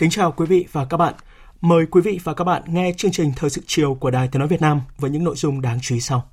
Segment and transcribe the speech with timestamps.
[0.00, 1.14] Kính chào quý vị và các bạn.
[1.60, 4.38] Mời quý vị và các bạn nghe chương trình Thời sự chiều của Đài Tiếng
[4.38, 6.28] Nói Việt Nam với những nội dung đáng chú ý sau.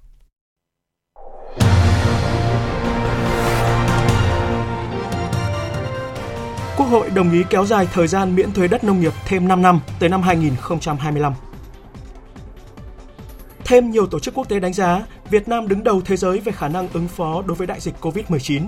[6.77, 9.61] Quốc hội đồng ý kéo dài thời gian miễn thuế đất nông nghiệp thêm 5
[9.61, 11.33] năm tới năm 2025.
[13.65, 16.51] Thêm nhiều tổ chức quốc tế đánh giá Việt Nam đứng đầu thế giới về
[16.51, 18.67] khả năng ứng phó đối với đại dịch COVID-19.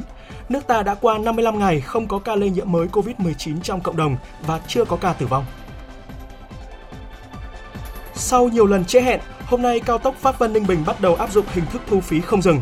[0.49, 3.97] Nước ta đã qua 55 ngày không có ca lây nhiễm mới COVID-19 trong cộng
[3.97, 5.45] đồng và chưa có ca tử vong.
[8.15, 11.15] Sau nhiều lần trễ hẹn, hôm nay cao tốc Pháp Vân Ninh Bình bắt đầu
[11.15, 12.61] áp dụng hình thức thu phí không dừng.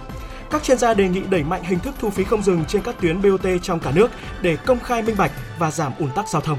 [0.52, 2.96] Các chuyên gia đề nghị đẩy mạnh hình thức thu phí không dừng trên các
[3.02, 6.42] tuyến BOT trong cả nước để công khai minh bạch và giảm ùn tắc giao
[6.42, 6.58] thông.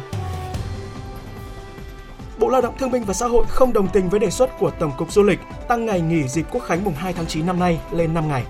[2.39, 4.70] Bộ Lao động Thương binh và Xã hội không đồng tình với đề xuất của
[4.70, 7.58] Tổng cục Du lịch tăng ngày nghỉ dịp Quốc khánh mùng 2 tháng 9 năm
[7.58, 8.44] nay lên 5 ngày.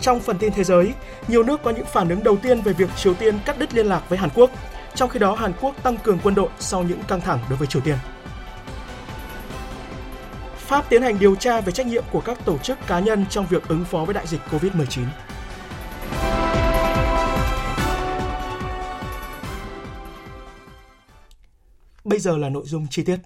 [0.00, 0.92] Trong phần tin thế giới,
[1.28, 3.86] nhiều nước có những phản ứng đầu tiên về việc Triều Tiên cắt đứt liên
[3.86, 4.50] lạc với Hàn Quốc.
[4.94, 7.66] Trong khi đó, Hàn Quốc tăng cường quân đội sau những căng thẳng đối với
[7.66, 7.96] Triều Tiên.
[10.56, 13.46] Pháp tiến hành điều tra về trách nhiệm của các tổ chức cá nhân trong
[13.46, 15.04] việc ứng phó với đại dịch COVID-19.
[22.18, 23.16] Bây giờ là nội dung chi tiết.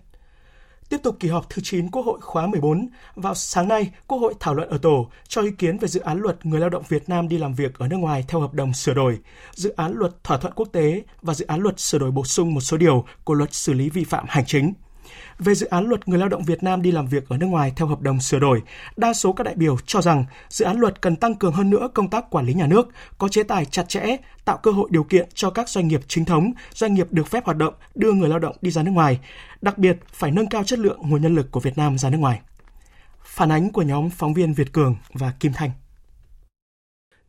[0.89, 4.35] Tiếp tục kỳ họp thứ 9 Quốc hội khóa 14, vào sáng nay, Quốc hội
[4.41, 7.09] thảo luận ở tổ cho ý kiến về dự án luật người lao động Việt
[7.09, 9.19] Nam đi làm việc ở nước ngoài theo hợp đồng sửa đổi,
[9.55, 12.55] dự án luật thỏa thuận quốc tế và dự án luật sửa đổi bổ sung
[12.55, 14.73] một số điều của luật xử lý vi phạm hành chính
[15.39, 17.73] về dự án luật người lao động Việt Nam đi làm việc ở nước ngoài
[17.77, 18.63] theo hợp đồng sửa đổi,
[18.97, 21.89] đa số các đại biểu cho rằng dự án luật cần tăng cường hơn nữa
[21.95, 22.89] công tác quản lý nhà nước,
[23.19, 26.25] có chế tài chặt chẽ, tạo cơ hội điều kiện cho các doanh nghiệp chính
[26.25, 29.21] thống, doanh nghiệp được phép hoạt động đưa người lao động đi ra nước ngoài,
[29.63, 32.19] đặc biệt phải nâng cao chất lượng nguồn nhân lực của Việt Nam ra nước
[32.19, 32.41] ngoài.
[33.25, 35.71] Phản ánh của nhóm phóng viên Việt Cường và Kim Thanh.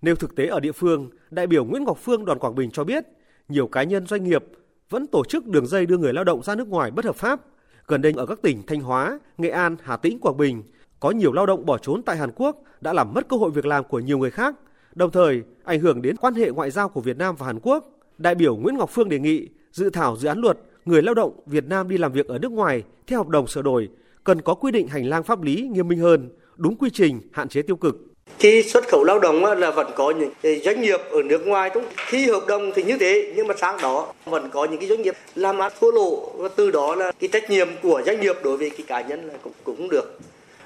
[0.01, 2.83] Nêu thực tế ở địa phương, đại biểu Nguyễn Ngọc Phương đoàn Quảng Bình cho
[2.83, 3.03] biết,
[3.47, 4.43] nhiều cá nhân doanh nghiệp
[4.89, 7.39] vẫn tổ chức đường dây đưa người lao động ra nước ngoài bất hợp pháp
[7.87, 10.63] Gần đây ở các tỉnh Thanh Hóa, Nghệ An, Hà Tĩnh, Quảng Bình
[10.99, 13.65] có nhiều lao động bỏ trốn tại Hàn Quốc đã làm mất cơ hội việc
[13.65, 14.55] làm của nhiều người khác,
[14.95, 17.99] đồng thời ảnh hưởng đến quan hệ ngoại giao của Việt Nam và Hàn Quốc.
[18.17, 21.39] Đại biểu Nguyễn Ngọc Phương đề nghị dự thảo dự án luật người lao động
[21.45, 23.89] Việt Nam đi làm việc ở nước ngoài theo hợp đồng sửa đổi
[24.23, 27.49] cần có quy định hành lang pháp lý nghiêm minh hơn, đúng quy trình, hạn
[27.49, 28.12] chế tiêu cực.
[28.43, 31.83] Khi xuất khẩu lao động là vẫn có những doanh nghiệp ở nước ngoài đúng
[31.95, 35.01] khi hợp đồng thì như thế nhưng mà sáng đó vẫn có những cái doanh
[35.01, 36.31] nghiệp làm ăn thua lỗ.
[36.35, 39.27] Và từ đó là cái trách nhiệm của doanh nghiệp đối với cái cá nhân
[39.27, 40.19] là cũng cũng được.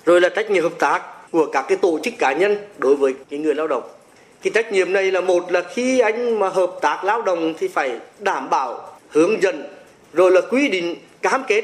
[0.05, 1.01] Rồi là trách nhiệm hợp tác
[1.31, 3.83] của các cái tổ chức cá nhân đối với cái người lao động.
[4.43, 7.67] Cái trách nhiệm này là một là khi anh mà hợp tác lao động thì
[7.67, 9.63] phải đảm bảo hướng dẫn
[10.13, 11.63] rồi là quy định cam kết.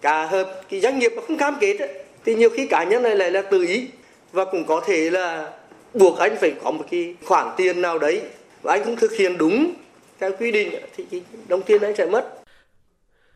[0.00, 1.88] Cả hợp cái doanh nghiệp mà không cam kết ấy,
[2.24, 3.88] thì nhiều khi cá nhân này lại là tự ý
[4.32, 5.52] và cũng có thể là
[5.94, 8.22] buộc anh phải có một cái khoản tiền nào đấy
[8.62, 9.72] và anh không thực hiện đúng
[10.20, 12.42] theo quy định thì đồng tiền anh sẽ mất.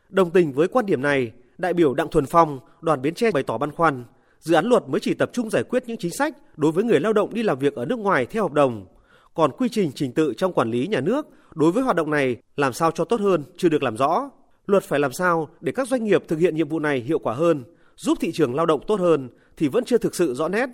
[0.08, 3.42] Đồng tình với quan điểm này, đại biểu Đặng Thuần Phong, đoàn Bến Tre bày
[3.42, 4.04] tỏ băn khoăn,
[4.40, 7.00] dự án luật mới chỉ tập trung giải quyết những chính sách đối với người
[7.00, 8.86] lao động đi làm việc ở nước ngoài theo hợp đồng,
[9.34, 12.36] còn quy trình trình tự trong quản lý nhà nước đối với hoạt động này
[12.56, 14.30] làm sao cho tốt hơn chưa được làm rõ.
[14.66, 17.34] Luật phải làm sao để các doanh nghiệp thực hiện nhiệm vụ này hiệu quả
[17.34, 17.64] hơn,
[17.96, 20.66] giúp thị trường lao động tốt hơn thì vẫn chưa thực sự rõ nét.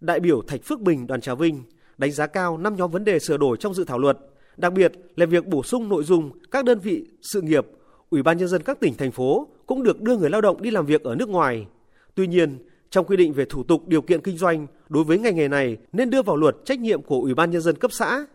[0.00, 1.62] Đại biểu Thạch Phước Bình đoàn Trà Vinh
[1.98, 4.18] đánh giá cao năm nhóm vấn đề sửa đổi trong dự thảo luật,
[4.56, 7.66] đặc biệt là việc bổ sung nội dung các đơn vị sự nghiệp,
[8.10, 10.70] Ủy ban nhân dân các tỉnh thành phố cũng được đưa người lao động đi
[10.70, 11.66] làm việc ở nước ngoài.
[12.14, 12.58] Tuy nhiên,
[12.90, 15.76] trong quy định về thủ tục điều kiện kinh doanh đối với ngành nghề này
[15.92, 18.26] nên đưa vào luật trách nhiệm của Ủy ban nhân dân cấp xã.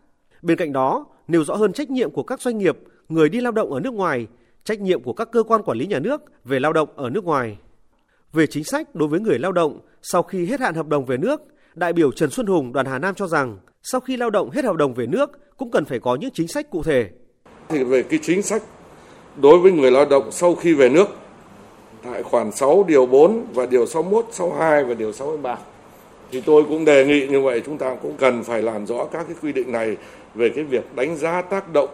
[0.41, 2.77] Bên cạnh đó, nêu rõ hơn trách nhiệm của các doanh nghiệp,
[3.09, 4.27] người đi lao động ở nước ngoài,
[4.63, 7.23] trách nhiệm của các cơ quan quản lý nhà nước về lao động ở nước
[7.23, 7.57] ngoài.
[8.33, 11.17] Về chính sách đối với người lao động sau khi hết hạn hợp đồng về
[11.17, 11.41] nước,
[11.75, 14.65] đại biểu Trần Xuân Hùng đoàn Hà Nam cho rằng sau khi lao động hết
[14.65, 17.09] hợp đồng về nước cũng cần phải có những chính sách cụ thể.
[17.69, 18.61] Thì về cái chính sách
[19.41, 21.07] đối với người lao động sau khi về nước
[22.03, 25.57] tại khoản 6 điều 4 và điều 61, 62 và điều 63
[26.31, 29.23] Thì tôi cũng đề nghị như vậy chúng ta cũng cần phải làm rõ các
[29.27, 29.97] cái quy định này
[30.35, 31.89] về cái việc đánh giá tác động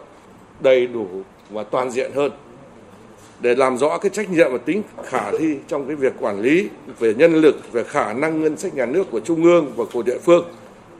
[0.60, 1.06] đầy đủ
[1.50, 2.32] và toàn diện hơn
[3.40, 6.68] để làm rõ cái trách nhiệm và tính khả thi trong cái việc quản lý
[6.98, 10.02] về nhân lực, về khả năng ngân sách nhà nước của trung ương và của
[10.02, 10.44] địa phương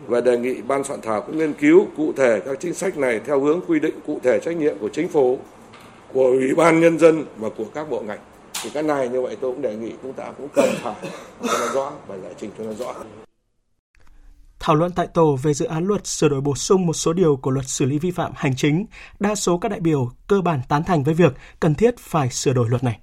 [0.06, 3.20] và đề nghị ban soạn thảo cũng nghiên cứu cụ thể các chính sách này
[3.26, 5.38] theo hướng quy định cụ thể trách nhiệm của chính phủ,
[6.12, 8.19] của ủy ban nhân dân và của các bộ ngành.
[8.62, 10.94] Thì cái này như vậy tôi cũng đề nghị chúng ta cũng cần phải
[11.43, 12.94] cho nó rõ và giải trình cho nó rõ.
[14.60, 17.37] Thảo luận tại tổ về dự án luật sửa đổi bổ sung một số điều
[17.37, 18.87] của luật xử lý vi phạm hành chính,
[19.20, 22.52] đa số các đại biểu cơ bản tán thành với việc cần thiết phải sửa
[22.52, 22.99] đổi luật này.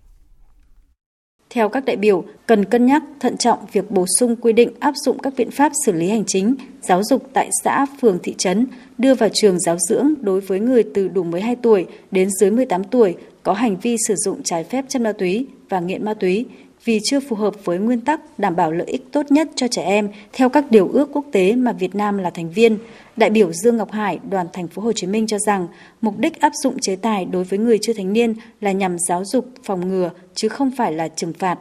[1.49, 4.93] Theo các đại biểu, cần cân nhắc thận trọng việc bổ sung quy định áp
[5.05, 8.67] dụng các biện pháp xử lý hành chính, giáo dục tại xã, phường, thị trấn,
[8.97, 12.83] đưa vào trường giáo dưỡng đối với người từ đủ 12 tuổi đến dưới 18
[12.83, 16.45] tuổi có hành vi sử dụng trái phép chất ma túy và nghiện ma túy
[16.85, 19.83] vì chưa phù hợp với nguyên tắc đảm bảo lợi ích tốt nhất cho trẻ
[19.83, 22.77] em theo các điều ước quốc tế mà Việt Nam là thành viên.
[23.17, 25.67] Đại biểu Dương Ngọc Hải, đoàn thành phố Hồ Chí Minh cho rằng,
[26.01, 29.25] mục đích áp dụng chế tài đối với người chưa thành niên là nhằm giáo
[29.25, 31.59] dục, phòng ngừa chứ không phải là trừng phạt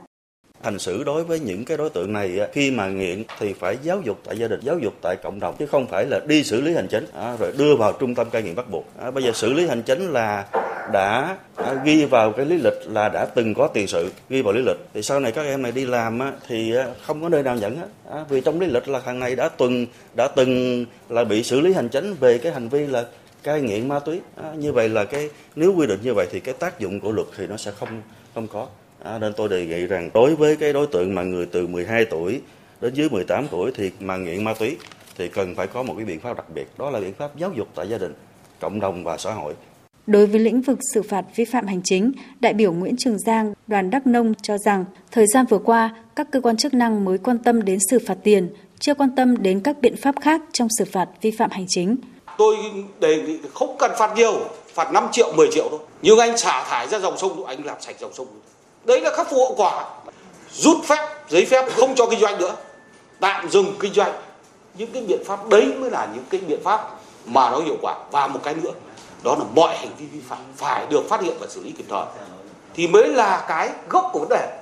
[0.65, 4.01] hành xử đối với những cái đối tượng này khi mà nghiện thì phải giáo
[4.05, 6.61] dục tại gia đình, giáo dục tại cộng đồng, chứ không phải là đi xử
[6.61, 7.07] lý hành chính.
[7.15, 8.87] À, rồi đưa vào trung tâm cai nghiện bắt buộc.
[8.99, 10.47] À, bây giờ xử lý hành chính là
[10.93, 14.53] đã à, ghi vào cái lý lịch là đã từng có tiền sự, ghi vào
[14.53, 14.77] lý lịch.
[14.95, 16.75] Thì sau này các em này đi làm thì
[17.07, 17.77] không có nơi nào nhận
[18.29, 21.73] vì trong lý lịch là thằng này đã từng đã từng là bị xử lý
[21.73, 23.05] hành chính về cái hành vi là
[23.43, 24.21] cai nghiện ma túy.
[24.57, 27.27] Như vậy là cái, nếu quy định như vậy thì cái tác dụng của luật
[27.37, 28.03] thì nó sẽ không
[28.35, 28.67] không có.
[29.05, 32.05] À, nên tôi đề nghị rằng đối với cái đối tượng mà người từ 12
[32.05, 32.41] tuổi
[32.81, 34.77] đến dưới 18 tuổi thì mà nghiện ma túy
[35.19, 37.53] thì cần phải có một cái biện pháp đặc biệt, đó là biện pháp giáo
[37.57, 38.15] dục tại gia đình,
[38.61, 39.55] cộng đồng và xã hội.
[40.07, 43.55] Đối với lĩnh vực xử phạt vi phạm hành chính, đại biểu Nguyễn Trường Giang,
[43.67, 47.19] đoàn Đắk Nông cho rằng thời gian vừa qua, các cơ quan chức năng mới
[47.19, 48.49] quan tâm đến xử phạt tiền,
[48.79, 51.97] chưa quan tâm đến các biện pháp khác trong xử phạt vi phạm hành chính.
[52.39, 52.57] Tôi
[53.01, 54.41] đề nghị không cần phạt nhiều,
[54.75, 55.81] phạt 5 triệu, 10 triệu thôi.
[56.03, 58.27] Nhưng anh xả thải ra dòng sông, anh làm sạch dòng sông
[58.85, 59.85] đấy là khắc phục hậu quả.
[60.53, 62.57] Rút phép giấy phép không cho kinh doanh nữa.
[63.21, 64.13] Tạm dừng kinh doanh.
[64.75, 66.91] Những cái biện pháp đấy mới là những cái biện pháp
[67.25, 67.99] mà nó hiệu quả.
[68.11, 68.73] Và một cái nữa
[69.23, 71.85] đó là mọi hành vi vi phạm phải được phát hiện và xử lý kịp
[71.89, 72.05] thời.
[72.75, 74.59] Thì mới là cái gốc của vấn đề.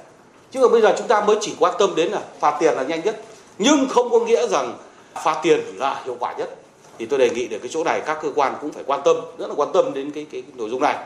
[0.51, 3.01] Chứ bây giờ chúng ta mới chỉ quan tâm đến là phạt tiền là nhanh
[3.05, 3.23] nhất.
[3.59, 4.79] Nhưng không có nghĩa rằng
[5.25, 6.57] phạt tiền là hiệu quả nhất.
[6.99, 9.17] Thì tôi đề nghị để cái chỗ này các cơ quan cũng phải quan tâm
[9.39, 10.97] rất là quan tâm đến cái cái, cái nội dung này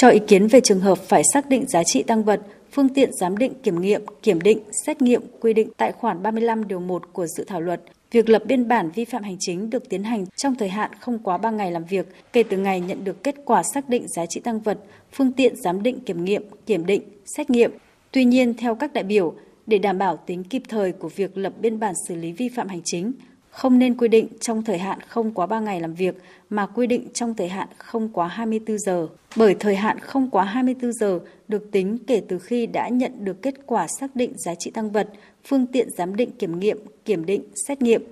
[0.00, 2.40] cho ý kiến về trường hợp phải xác định giá trị tăng vật,
[2.72, 6.68] phương tiện giám định kiểm nghiệm, kiểm định, xét nghiệm quy định tại khoản 35
[6.68, 9.88] điều 1 của dự thảo luật, việc lập biên bản vi phạm hành chính được
[9.88, 13.04] tiến hành trong thời hạn không quá 3 ngày làm việc kể từ ngày nhận
[13.04, 14.78] được kết quả xác định giá trị tăng vật,
[15.12, 17.02] phương tiện giám định kiểm nghiệm, kiểm định,
[17.36, 17.70] xét nghiệm.
[18.12, 19.34] Tuy nhiên, theo các đại biểu,
[19.66, 22.68] để đảm bảo tính kịp thời của việc lập biên bản xử lý vi phạm
[22.68, 23.12] hành chính,
[23.50, 26.14] không nên quy định trong thời hạn không quá 3 ngày làm việc
[26.50, 30.44] mà quy định trong thời hạn không quá 24 giờ, bởi thời hạn không quá
[30.44, 34.54] 24 giờ được tính kể từ khi đã nhận được kết quả xác định giá
[34.54, 35.08] trị tăng vật,
[35.44, 38.02] phương tiện giám định kiểm nghiệm, kiểm định, xét nghiệm.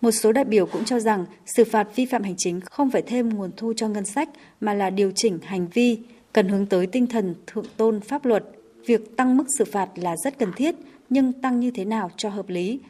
[0.00, 3.02] Một số đại biểu cũng cho rằng xử phạt vi phạm hành chính không phải
[3.02, 4.28] thêm nguồn thu cho ngân sách
[4.60, 5.98] mà là điều chỉnh hành vi,
[6.32, 8.44] cần hướng tới tinh thần thượng tôn pháp luật.
[8.86, 10.74] Việc tăng mức xử phạt là rất cần thiết,
[11.10, 12.80] nhưng tăng như thế nào cho hợp lý,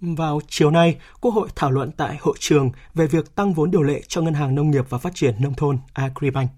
[0.00, 3.82] vào chiều nay, Quốc hội thảo luận tại hội trường về việc tăng vốn điều
[3.82, 6.50] lệ cho Ngân hàng Nông nghiệp và Phát triển Nông thôn Agribank.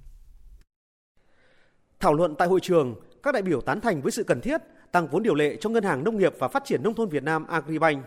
[2.01, 4.61] Thảo luận tại hội trường, các đại biểu tán thành với sự cần thiết
[4.93, 7.23] tăng vốn điều lệ cho Ngân hàng Nông nghiệp và Phát triển Nông thôn Việt
[7.23, 8.05] Nam Agribank.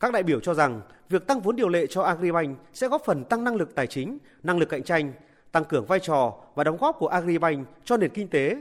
[0.00, 3.24] Các đại biểu cho rằng việc tăng vốn điều lệ cho Agribank sẽ góp phần
[3.24, 5.12] tăng năng lực tài chính, năng lực cạnh tranh,
[5.52, 8.56] tăng cường vai trò và đóng góp của Agribank cho nền kinh tế,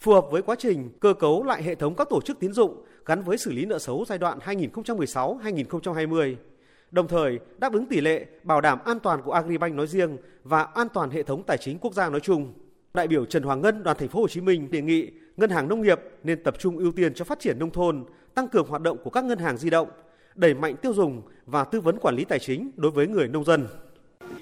[0.00, 2.84] phù hợp với quá trình cơ cấu lại hệ thống các tổ chức tín dụng
[3.06, 6.34] gắn với xử lý nợ xấu giai đoạn 2016-2020,
[6.90, 10.62] đồng thời đáp ứng tỷ lệ bảo đảm an toàn của Agribank nói riêng và
[10.62, 12.52] an toàn hệ thống tài chính quốc gia nói chung.
[12.94, 15.68] Đại biểu Trần Hoàng Ngân, đoàn thành phố Hồ Chí Minh đề nghị ngân hàng
[15.68, 18.82] nông nghiệp nên tập trung ưu tiên cho phát triển nông thôn, tăng cường hoạt
[18.82, 19.88] động của các ngân hàng di động,
[20.34, 23.44] đẩy mạnh tiêu dùng và tư vấn quản lý tài chính đối với người nông
[23.44, 23.66] dân.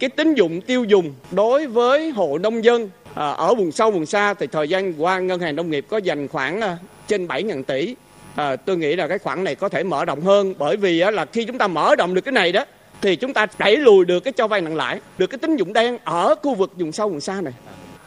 [0.00, 4.06] Cái tín dụng tiêu dùng đối với hộ nông dân à, ở vùng sâu vùng
[4.06, 7.62] xa thì thời gian qua ngân hàng nông nghiệp có dành khoảng à, trên 7.000
[7.62, 7.94] tỷ
[8.36, 11.10] à, tôi nghĩ là cái khoản này có thể mở rộng hơn bởi vì á,
[11.10, 12.64] là khi chúng ta mở rộng được cái này đó
[13.02, 15.72] thì chúng ta đẩy lùi được cái cho vay nặng lãi được cái tín dụng
[15.72, 17.52] đen ở khu vực vùng sâu vùng xa này.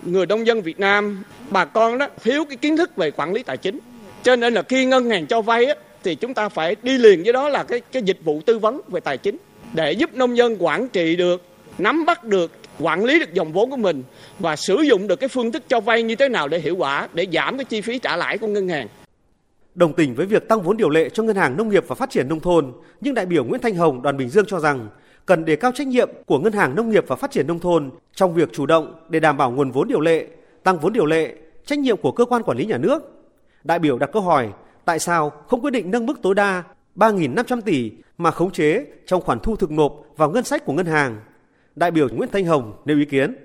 [0.01, 3.43] Người nông dân Việt Nam bà con đó thiếu cái kiến thức về quản lý
[3.43, 3.79] tài chính.
[4.23, 7.23] Cho nên là khi ngân hàng cho vay á, thì chúng ta phải đi liền
[7.23, 9.37] với đó là cái cái dịch vụ tư vấn về tài chính.
[9.73, 11.41] Để giúp nông dân quản trị được
[11.77, 14.03] nắm bắt được quản lý được dòng vốn của mình
[14.39, 17.07] và sử dụng được cái phương thức cho vay như thế nào để hiệu quả
[17.13, 18.87] để giảm cái chi phí trả lãi của ngân hàng.
[19.75, 22.09] Đồng tình với việc tăng vốn điều lệ cho Ngân hàng Nông nghiệp và Phát
[22.09, 24.87] triển Nông thôn, nhưng đại biểu Nguyễn Thanh Hồng đoàn Bình Dương cho rằng
[25.25, 27.89] cần đề cao trách nhiệm của Ngân hàng Nông nghiệp và Phát triển Nông thôn
[28.13, 30.27] trong việc chủ động để đảm bảo nguồn vốn điều lệ,
[30.63, 33.23] tăng vốn điều lệ, trách nhiệm của cơ quan quản lý nhà nước.
[33.63, 34.49] Đại biểu đặt câu hỏi
[34.85, 36.63] tại sao không quyết định nâng mức tối đa
[36.95, 40.85] 3.500 tỷ mà khống chế trong khoản thu thực nộp vào ngân sách của ngân
[40.85, 41.19] hàng.
[41.75, 43.44] Đại biểu Nguyễn Thanh Hồng nêu ý kiến.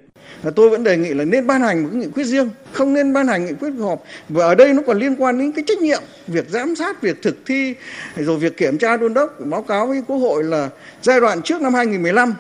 [0.57, 3.13] Tôi vẫn đề nghị là nên ban hành một cái nghị quyết riêng, không nên
[3.13, 4.05] ban hành nghị quyết họp.
[4.29, 7.23] Và ở đây nó còn liên quan đến cái trách nhiệm, việc giám sát, việc
[7.23, 7.75] thực thi,
[8.17, 10.69] rồi việc kiểm tra đôn đốc, báo cáo với Quốc hội là
[11.03, 12.35] giai đoạn trước năm 2015,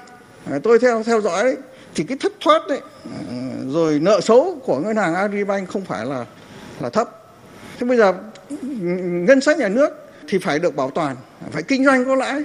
[0.50, 1.56] à, tôi theo theo dõi đấy,
[1.94, 3.34] thì cái thất thoát đấy, à,
[3.68, 6.24] rồi nợ xấu của ngân hàng Agribank không phải là
[6.80, 7.08] là thấp.
[7.78, 8.14] Thế bây giờ
[9.00, 9.90] ngân sách nhà nước
[10.28, 11.16] thì phải được bảo toàn,
[11.50, 12.42] phải kinh doanh có lãi.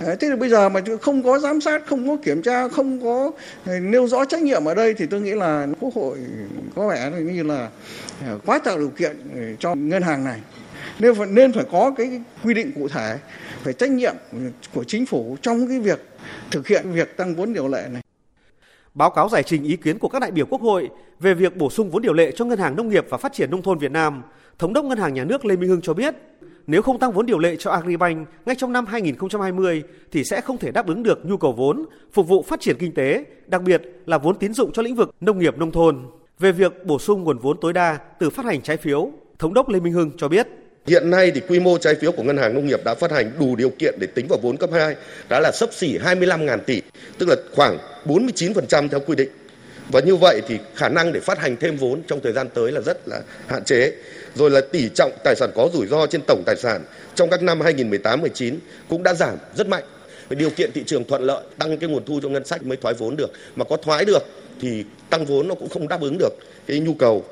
[0.00, 3.02] Ờ, thế thì bây giờ mà không có giám sát, không có kiểm tra, không
[3.02, 3.30] có
[3.66, 6.18] ờ, nêu rõ trách nhiệm ở đây thì tôi nghĩ là Quốc hội
[6.74, 7.70] có vẻ như là
[8.26, 9.16] ờ, quá tạo điều kiện
[9.58, 10.40] cho ngân hàng này.
[10.98, 13.18] Nên phải, nên phải có cái quy định cụ thể
[13.64, 14.14] về trách nhiệm
[14.74, 16.08] của chính phủ trong cái việc
[16.50, 18.02] thực hiện việc tăng vốn điều lệ này.
[18.94, 20.88] Báo cáo giải trình ý kiến của các đại biểu Quốc hội
[21.20, 23.50] về việc bổ sung vốn điều lệ cho Ngân hàng Nông nghiệp và Phát triển
[23.50, 24.22] Nông thôn Việt Nam,
[24.58, 26.14] Thống đốc Ngân hàng Nhà nước Lê Minh Hưng cho biết,
[26.70, 29.82] nếu không tăng vốn điều lệ cho Agribank ngay trong năm 2020
[30.12, 32.94] thì sẽ không thể đáp ứng được nhu cầu vốn phục vụ phát triển kinh
[32.94, 36.06] tế, đặc biệt là vốn tín dụng cho lĩnh vực nông nghiệp nông thôn.
[36.38, 39.68] Về việc bổ sung nguồn vốn tối đa từ phát hành trái phiếu, Thống đốc
[39.68, 40.46] Lê Minh Hưng cho biết
[40.86, 43.32] Hiện nay thì quy mô trái phiếu của ngân hàng nông nghiệp đã phát hành
[43.40, 44.96] đủ điều kiện để tính vào vốn cấp 2
[45.28, 46.82] đã là sấp xỉ 25.000 tỷ,
[47.18, 49.28] tức là khoảng 49% theo quy định.
[49.92, 52.72] Và như vậy thì khả năng để phát hành thêm vốn trong thời gian tới
[52.72, 53.92] là rất là hạn chế.
[54.38, 57.42] Rồi là tỷ trọng tài sản có rủi ro trên tổng tài sản trong các
[57.42, 58.56] năm 2018-19
[58.88, 59.84] cũng đã giảm rất mạnh.
[60.30, 62.94] Điều kiện thị trường thuận lợi, tăng cái nguồn thu cho ngân sách mới thoái
[62.94, 63.30] vốn được.
[63.56, 64.22] Mà có thoái được
[64.60, 66.32] thì tăng vốn nó cũng không đáp ứng được
[66.66, 67.24] cái nhu cầu.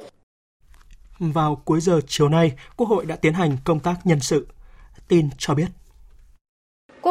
[1.18, 4.46] Vào cuối giờ chiều nay, Quốc hội đã tiến hành công tác nhân sự.
[5.08, 5.66] Tin cho biết.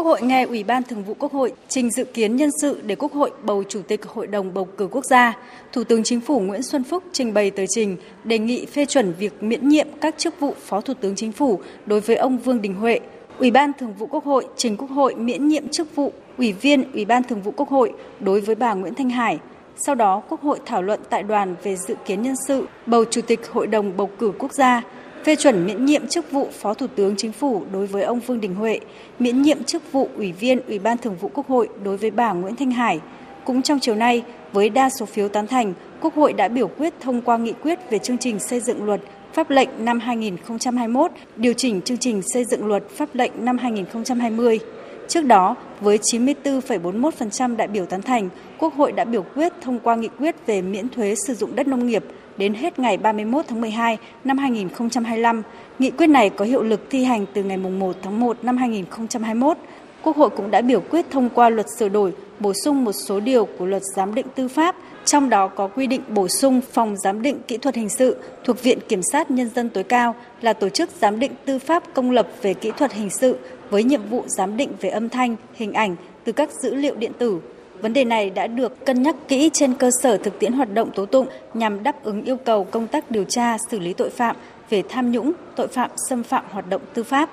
[0.06, 2.96] Quốc hội nghe Ủy ban Thường vụ Quốc hội trình dự kiến nhân sự để
[2.96, 5.38] Quốc hội bầu Chủ tịch Hội đồng bầu cử quốc gia.
[5.72, 9.14] Thủ tướng Chính phủ Nguyễn Xuân Phúc trình bày tờ trình đề nghị phê chuẩn
[9.20, 12.62] việc miễn nhiệm các chức vụ Phó Thủ tướng Chính phủ đối với ông Vương
[12.62, 13.00] Đình Huệ.
[13.40, 16.92] Ủy ban Thường vụ Quốc hội trình Quốc hội miễn nhiệm chức vụ Ủy viên
[16.92, 19.40] Ủy ban Thường vụ Quốc hội đối với bà Nguyễn Thanh Hải.
[19.78, 23.22] Sau đó, Quốc hội thảo luận tại đoàn về dự kiến nhân sự bầu Chủ
[23.22, 24.84] tịch Hội đồng bầu cử quốc gia
[25.26, 28.42] phê chuẩn miễn nhiệm chức vụ Phó Thủ tướng Chính phủ đối với ông Vương
[28.42, 28.80] Đình Huệ,
[29.20, 32.34] miễn nhiệm chức vụ Ủy viên Ủy ban Thường vụ Quốc hội đối với bà
[32.34, 33.00] Nguyễn Thanh Hải.
[33.46, 36.94] Cũng trong chiều nay, với đa số phiếu tán thành, Quốc hội đã biểu quyết
[37.00, 39.02] thông qua nghị quyết về chương trình xây dựng luật
[39.34, 44.60] pháp lệnh năm 2021, điều chỉnh chương trình xây dựng luật pháp lệnh năm 2020.
[45.08, 48.30] Trước đó, với 94,41% đại biểu tán thành,
[48.60, 51.68] Quốc hội đã biểu quyết thông qua nghị quyết về miễn thuế sử dụng đất
[51.68, 52.04] nông nghiệp
[52.38, 55.42] đến hết ngày 31 tháng 12 năm 2025.
[55.80, 59.58] Nghị quyết này có hiệu lực thi hành từ ngày 1 tháng 1 năm 2021.
[60.04, 63.20] Quốc hội cũng đã biểu quyết thông qua luật sửa đổi, bổ sung một số
[63.20, 64.76] điều của luật giám định tư pháp,
[65.06, 68.64] trong đó có quy định bổ sung phòng giám định kỹ thuật hình sự thuộc
[68.64, 72.12] Viện Kiểm sát Nhân dân tối cao là tổ chức giám định tư pháp công
[72.12, 73.38] lập về kỹ thuật hình sự
[73.70, 77.12] với nhiệm vụ giám định về âm thanh, hình ảnh từ các dữ liệu điện
[77.18, 77.40] tử.
[77.82, 80.92] Vấn đề này đã được cân nhắc kỹ trên cơ sở thực tiễn hoạt động
[80.96, 84.36] tố tụng nhằm đáp ứng yêu cầu công tác điều tra, xử lý tội phạm
[84.70, 87.30] về tham nhũng, tội phạm xâm phạm hoạt động tư pháp.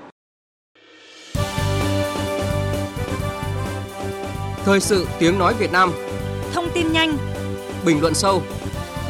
[4.64, 5.92] Thời sự tiếng nói Việt Nam.
[6.52, 7.16] Thông tin nhanh.
[7.86, 8.42] Bình luận sâu.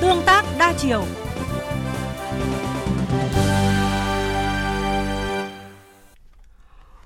[0.00, 1.02] Tương tác đa chiều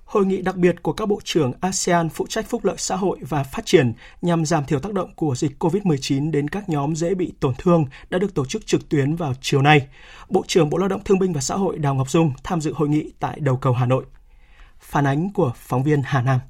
[0.06, 3.18] Hội nghị đặc biệt của các bộ trưởng ASEAN phụ trách phúc lợi xã hội
[3.20, 7.14] và phát triển nhằm giảm thiểu tác động của dịch COVID-19 đến các nhóm dễ
[7.14, 9.86] bị tổn thương đã được tổ chức trực tuyến vào chiều nay.
[10.28, 12.72] Bộ trưởng Bộ Lao động Thương binh và Xã hội Đào Ngọc Dung tham dự
[12.72, 14.04] hội nghị tại đầu cầu Hà Nội.
[14.80, 16.40] Phản ánh của phóng viên Hà Nam.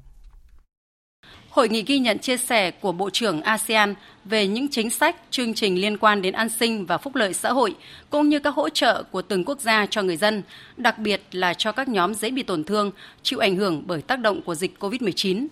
[1.57, 3.95] Hội nghị ghi nhận chia sẻ của Bộ trưởng ASEAN
[4.25, 7.51] về những chính sách, chương trình liên quan đến an sinh và phúc lợi xã
[7.51, 7.75] hội,
[8.09, 10.43] cũng như các hỗ trợ của từng quốc gia cho người dân,
[10.77, 12.91] đặc biệt là cho các nhóm dễ bị tổn thương,
[13.23, 15.47] chịu ảnh hưởng bởi tác động của dịch COVID-19.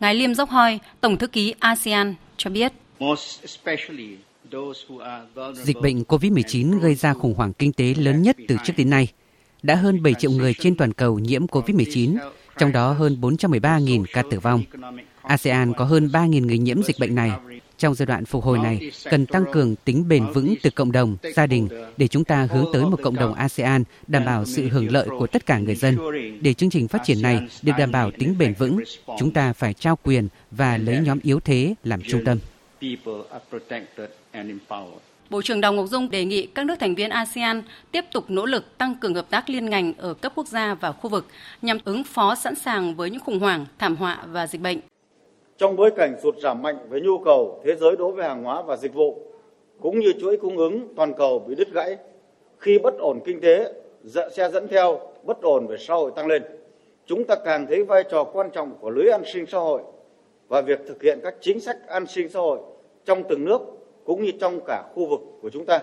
[0.00, 2.72] Ngài Liêm Dốc Hoi, Tổng thư ký ASEAN cho biết.
[5.54, 9.08] Dịch bệnh COVID-19 gây ra khủng hoảng kinh tế lớn nhất từ trước đến nay.
[9.62, 12.16] Đã hơn 7 triệu người trên toàn cầu nhiễm COVID-19,
[12.58, 14.62] trong đó hơn 413.000 ca tử vong.
[15.22, 17.30] ASEAN có hơn 3.000 người nhiễm dịch bệnh này.
[17.78, 21.16] Trong giai đoạn phục hồi này, cần tăng cường tính bền vững từ cộng đồng,
[21.34, 24.92] gia đình để chúng ta hướng tới một cộng đồng ASEAN đảm bảo sự hưởng
[24.92, 25.98] lợi của tất cả người dân.
[26.40, 28.80] Để chương trình phát triển này được đảm bảo tính bền vững,
[29.18, 32.38] chúng ta phải trao quyền và lấy nhóm yếu thế làm trung tâm.
[35.30, 38.46] Bộ trưởng Đào Ngọc Dung đề nghị các nước thành viên ASEAN tiếp tục nỗ
[38.46, 41.26] lực tăng cường hợp tác liên ngành ở cấp quốc gia và khu vực
[41.62, 44.78] nhằm ứng phó sẵn sàng với những khủng hoảng, thảm họa và dịch bệnh.
[45.58, 48.62] Trong bối cảnh sụt giảm mạnh về nhu cầu thế giới đối với hàng hóa
[48.62, 49.22] và dịch vụ,
[49.80, 51.96] cũng như chuỗi cung ứng toàn cầu bị đứt gãy,
[52.58, 53.72] khi bất ổn kinh tế
[54.36, 56.42] sẽ dẫn theo bất ổn về xã hội tăng lên.
[57.06, 59.82] Chúng ta càng thấy vai trò quan trọng của lưới an sinh xã hội
[60.48, 62.58] và việc thực hiện các chính sách an sinh xã hội
[63.04, 63.60] trong từng nước
[64.10, 65.80] cũng như trong cả khu vực của chúng ta.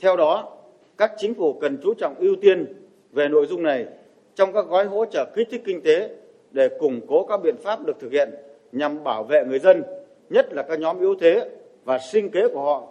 [0.00, 0.58] Theo đó,
[0.98, 2.66] các chính phủ cần chú trọng ưu tiên
[3.12, 3.86] về nội dung này
[4.34, 6.10] trong các gói hỗ trợ kích thích kinh tế
[6.50, 8.30] để củng cố các biện pháp được thực hiện
[8.72, 9.82] nhằm bảo vệ người dân,
[10.30, 11.48] nhất là các nhóm yếu thế
[11.84, 12.88] và sinh kế của họ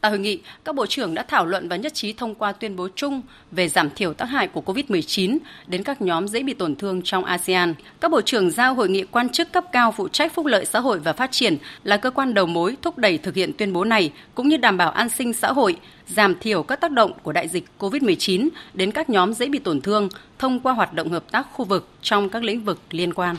[0.00, 2.76] Tại hội nghị, các bộ trưởng đã thảo luận và nhất trí thông qua tuyên
[2.76, 6.76] bố chung về giảm thiểu tác hại của COVID-19 đến các nhóm dễ bị tổn
[6.76, 7.74] thương trong ASEAN.
[8.00, 10.80] Các bộ trưởng giao hội nghị quan chức cấp cao phụ trách phúc lợi xã
[10.80, 13.84] hội và phát triển là cơ quan đầu mối thúc đẩy thực hiện tuyên bố
[13.84, 15.76] này cũng như đảm bảo an sinh xã hội,
[16.06, 19.80] giảm thiểu các tác động của đại dịch COVID-19 đến các nhóm dễ bị tổn
[19.80, 23.36] thương thông qua hoạt động hợp tác khu vực trong các lĩnh vực liên quan.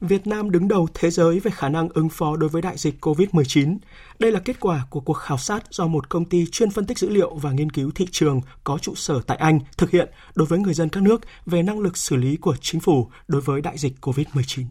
[0.00, 3.06] Việt Nam đứng đầu thế giới về khả năng ứng phó đối với đại dịch
[3.06, 3.76] COVID-19.
[4.18, 6.98] Đây là kết quả của cuộc khảo sát do một công ty chuyên phân tích
[6.98, 10.46] dữ liệu và nghiên cứu thị trường có trụ sở tại Anh thực hiện đối
[10.46, 13.60] với người dân các nước về năng lực xử lý của chính phủ đối với
[13.60, 14.64] đại dịch COVID-19.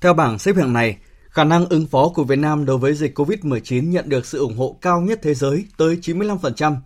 [0.00, 0.96] Theo bảng xếp hạng này,
[1.28, 4.56] khả năng ứng phó của Việt Nam đối với dịch COVID-19 nhận được sự ủng
[4.56, 6.76] hộ cao nhất thế giới tới 95%.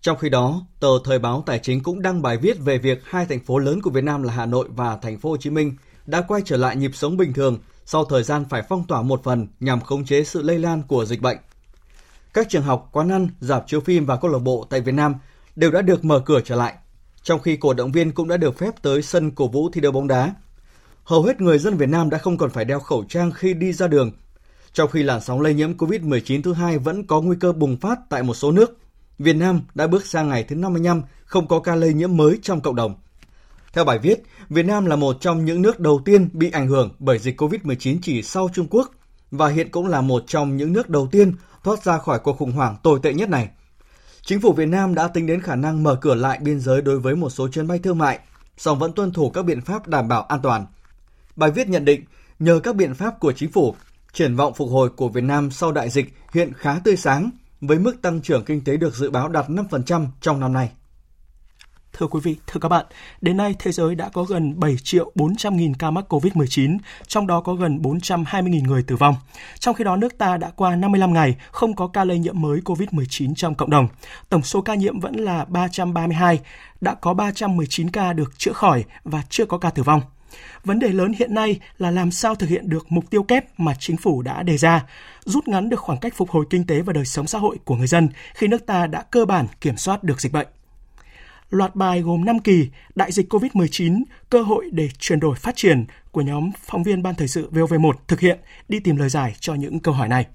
[0.00, 3.26] Trong khi đó, tờ Thời báo Tài chính cũng đăng bài viết về việc hai
[3.26, 5.76] thành phố lớn của Việt Nam là Hà Nội và Thành phố Hồ Chí Minh
[6.06, 9.24] đã quay trở lại nhịp sống bình thường sau thời gian phải phong tỏa một
[9.24, 11.36] phần nhằm khống chế sự lây lan của dịch bệnh.
[12.34, 15.14] Các trường học, quán ăn, dạp chiếu phim và câu lạc bộ tại Việt Nam
[15.56, 16.74] đều đã được mở cửa trở lại,
[17.22, 19.92] trong khi cổ động viên cũng đã được phép tới sân cổ vũ thi đấu
[19.92, 20.34] bóng đá.
[21.04, 23.72] Hầu hết người dân Việt Nam đã không còn phải đeo khẩu trang khi đi
[23.72, 24.12] ra đường,
[24.72, 27.98] trong khi làn sóng lây nhiễm COVID-19 thứ hai vẫn có nguy cơ bùng phát
[28.10, 28.78] tại một số nước.
[29.18, 32.60] Việt Nam đã bước sang ngày thứ 55 không có ca lây nhiễm mới trong
[32.60, 32.94] cộng đồng.
[33.76, 36.90] Theo bài viết, Việt Nam là một trong những nước đầu tiên bị ảnh hưởng
[36.98, 38.90] bởi dịch COVID-19 chỉ sau Trung Quốc
[39.30, 41.32] và hiện cũng là một trong những nước đầu tiên
[41.64, 43.48] thoát ra khỏi cuộc khủng hoảng tồi tệ nhất này.
[44.22, 46.98] Chính phủ Việt Nam đã tính đến khả năng mở cửa lại biên giới đối
[46.98, 48.18] với một số chuyến bay thương mại,
[48.56, 50.66] song vẫn tuân thủ các biện pháp đảm bảo an toàn.
[51.36, 52.04] Bài viết nhận định,
[52.38, 53.74] nhờ các biện pháp của chính phủ,
[54.12, 57.78] triển vọng phục hồi của Việt Nam sau đại dịch hiện khá tươi sáng, với
[57.78, 60.70] mức tăng trưởng kinh tế được dự báo đạt 5% trong năm nay.
[61.98, 62.86] Thưa quý vị, thưa các bạn,
[63.20, 67.26] đến nay thế giới đã có gần 7 triệu 400 nghìn ca mắc COVID-19, trong
[67.26, 69.14] đó có gần 420 nghìn người tử vong.
[69.58, 72.60] Trong khi đó, nước ta đã qua 55 ngày không có ca lây nhiễm mới
[72.64, 73.88] COVID-19 trong cộng đồng.
[74.28, 76.40] Tổng số ca nhiễm vẫn là 332,
[76.80, 80.00] đã có 319 ca được chữa khỏi và chưa có ca tử vong.
[80.64, 83.74] Vấn đề lớn hiện nay là làm sao thực hiện được mục tiêu kép mà
[83.78, 84.84] chính phủ đã đề ra,
[85.24, 87.76] rút ngắn được khoảng cách phục hồi kinh tế và đời sống xã hội của
[87.76, 90.46] người dân khi nước ta đã cơ bản kiểm soát được dịch bệnh.
[91.50, 95.84] Loạt bài gồm 5 kỳ Đại dịch COVID-19, cơ hội để chuyển đổi phát triển
[96.10, 99.54] của nhóm phóng viên Ban Thời sự VOV1 thực hiện đi tìm lời giải cho
[99.54, 100.26] những câu hỏi này.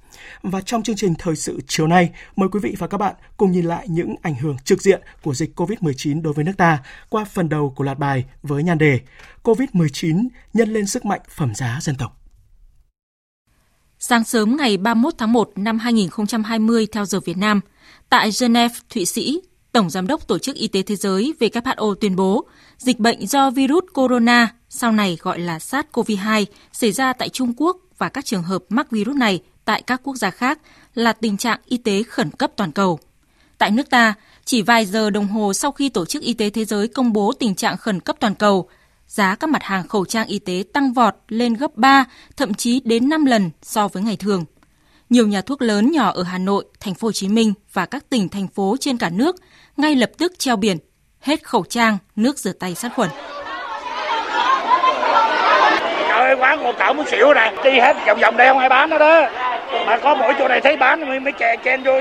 [0.44, 3.52] Và trong chương trình Thời sự chiều nay, mời quý vị và các bạn cùng
[3.52, 7.26] nhìn lại những ảnh hưởng trực diện của dịch COVID-19 đối với nước ta qua
[7.26, 9.00] phần đầu của loạt bài với nhan đề
[9.44, 12.18] COVID-19 nhân lên sức mạnh phẩm giá dân tộc.
[14.00, 17.62] Sáng sớm ngày 31 tháng 1 năm 2020 theo giờ Việt Nam,
[18.10, 22.16] tại Geneva, Thụy Sĩ, Tổng Giám đốc Tổ chức Y tế Thế giới WHO tuyên
[22.16, 22.46] bố
[22.78, 27.78] dịch bệnh do virus corona, sau này gọi là SARS-CoV-2, xảy ra tại Trung Quốc
[27.98, 30.60] và các trường hợp mắc virus này tại các quốc gia khác
[30.94, 33.00] là tình trạng y tế khẩn cấp toàn cầu.
[33.58, 34.14] Tại nước ta,
[34.46, 37.34] chỉ vài giờ đồng hồ sau khi Tổ chức Y tế Thế giới công bố
[37.40, 38.70] tình trạng khẩn cấp toàn cầu,
[39.08, 42.06] giá các mặt hàng khẩu trang y tế tăng vọt lên gấp 3,
[42.38, 44.46] thậm chí đến 5 lần so với ngày thường.
[45.12, 48.10] Nhiều nhà thuốc lớn nhỏ ở Hà Nội, Thành phố Hồ Chí Minh và các
[48.10, 49.36] tỉnh thành phố trên cả nước
[49.78, 50.78] ngay lập tức treo biển
[51.20, 53.10] hết khẩu trang, nước rửa tay sát khuẩn.
[56.08, 58.70] Trời ơi, quán một cậu muốn xỉu này, đi hết vòng vòng đây không ai
[58.70, 59.22] bán nữa đó.
[59.86, 62.00] Mà có mỗi chỗ này thấy bán mới mới chè chen vô.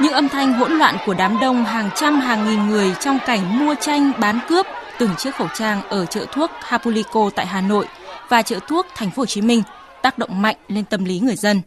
[0.00, 3.58] Những âm thanh hỗn loạn của đám đông hàng trăm hàng nghìn người trong cảnh
[3.58, 4.66] mua tranh bán cướp
[4.98, 7.86] từng chiếc khẩu trang ở chợ thuốc Hapulico tại Hà Nội
[8.28, 9.62] và chợ thuốc Thành phố Hồ Chí Minh
[10.02, 11.62] tác động mạnh lên tâm lý người dân.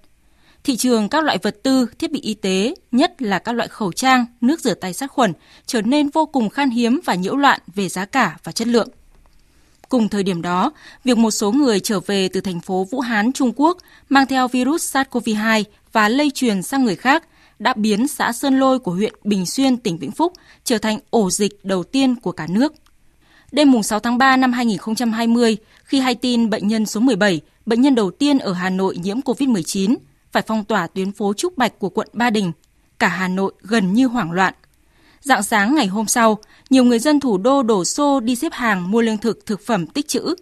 [0.64, 3.92] Thị trường các loại vật tư, thiết bị y tế, nhất là các loại khẩu
[3.92, 5.34] trang, nước rửa tay sát khuẩn,
[5.66, 8.90] trở nên vô cùng khan hiếm và nhiễu loạn về giá cả và chất lượng.
[9.90, 10.72] Cùng thời điểm đó,
[11.04, 13.78] việc một số người trở về từ thành phố Vũ Hán, Trung Quốc
[14.10, 17.24] mang theo virus SARS-CoV-2 và lây truyền sang người khác
[17.60, 21.30] đã biến xã Sơn Lôi của huyện Bình Xuyên, tỉnh Vĩnh Phúc trở thành ổ
[21.30, 22.74] dịch đầu tiên của cả nước.
[23.52, 27.96] Đêm 6 tháng 3 năm 2020, khi hay tin bệnh nhân số 17, bệnh nhân
[27.96, 29.96] đầu tiên ở Hà Nội nhiễm COVID-19,
[30.32, 32.52] phải phong tỏa tuyến phố Trúc Bạch của quận Ba Đình.
[33.00, 34.54] Cả Hà Nội gần như hoảng loạn.
[35.22, 36.38] Dạng sáng ngày hôm sau,
[36.70, 39.88] nhiều người dân thủ đô đổ xô đi xếp hàng mua lương thực, thực phẩm
[39.88, 40.36] tích trữ.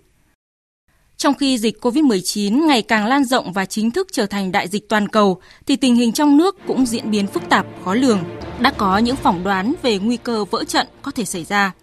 [1.18, 4.90] Trong khi dịch COVID-19 ngày càng lan rộng và chính thức trở thành đại dịch
[4.90, 8.24] toàn cầu, thì tình hình trong nước cũng diễn biến phức tạp, khó lường.
[8.60, 11.74] Đã có những phỏng đoán về nguy cơ vỡ trận có thể xảy ra.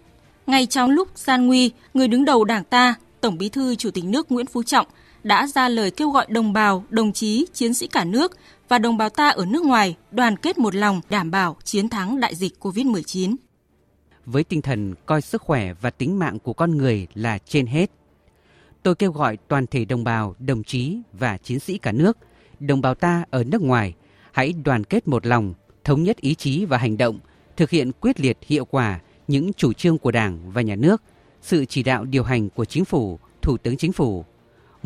[0.47, 4.03] Ngay trong lúc gian nguy, người đứng đầu đảng ta, Tổng bí thư Chủ tịch
[4.03, 4.87] nước Nguyễn Phú Trọng
[5.27, 8.37] đã ra lời kêu gọi đồng bào, đồng chí, chiến sĩ cả nước
[8.67, 12.19] và đồng bào ta ở nước ngoài đoàn kết một lòng đảm bảo chiến thắng
[12.19, 13.35] đại dịch COVID-19.
[14.25, 17.91] Với tinh thần coi sức khỏe và tính mạng của con người là trên hết,
[18.83, 22.17] tôi kêu gọi toàn thể đồng bào, đồng chí và chiến sĩ cả nước,
[22.59, 23.93] đồng bào ta ở nước ngoài
[24.31, 27.19] hãy đoàn kết một lòng, thống nhất ý chí và hành động,
[27.57, 31.01] thực hiện quyết liệt hiệu quả những chủ trương của Đảng và Nhà nước,
[31.41, 34.25] sự chỉ đạo điều hành của Chính phủ, Thủ tướng Chính phủ.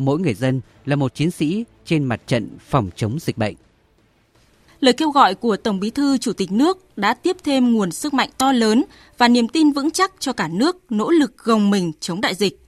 [0.04, 3.54] Mỗi người dân là một chiến sĩ trên mặt trận phòng chống dịch bệnh.
[4.80, 8.14] Lời kêu gọi của Tổng Bí thư Chủ tịch nước đã tiếp thêm nguồn sức
[8.14, 8.84] mạnh to lớn
[9.18, 12.58] và niềm tin vững chắc cho cả nước nỗ lực gồng mình chống đại dịch.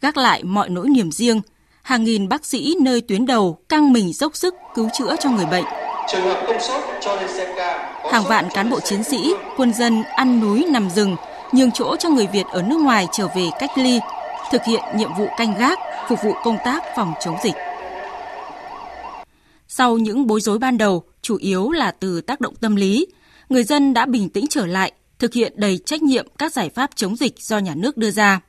[0.00, 1.40] Gác lại mọi nỗi niềm riêng,
[1.82, 5.46] hàng nghìn bác sĩ nơi tuyến đầu căng mình dốc sức cứu chữa cho người
[5.46, 5.64] bệnh.
[6.12, 7.94] Trường hợp công sốt cho lên xe ca.
[8.12, 11.16] Hàng vạn cán bộ chiến sĩ, quân dân ăn núi nằm rừng,
[11.52, 14.00] nhường chỗ cho người Việt ở nước ngoài trở về cách ly,
[14.52, 17.54] thực hiện nhiệm vụ canh gác, phục vụ công tác phòng chống dịch.
[19.68, 23.06] Sau những bối rối ban đầu, chủ yếu là từ tác động tâm lý,
[23.48, 26.90] người dân đã bình tĩnh trở lại, thực hiện đầy trách nhiệm các giải pháp
[26.94, 28.40] chống dịch do nhà nước đưa ra.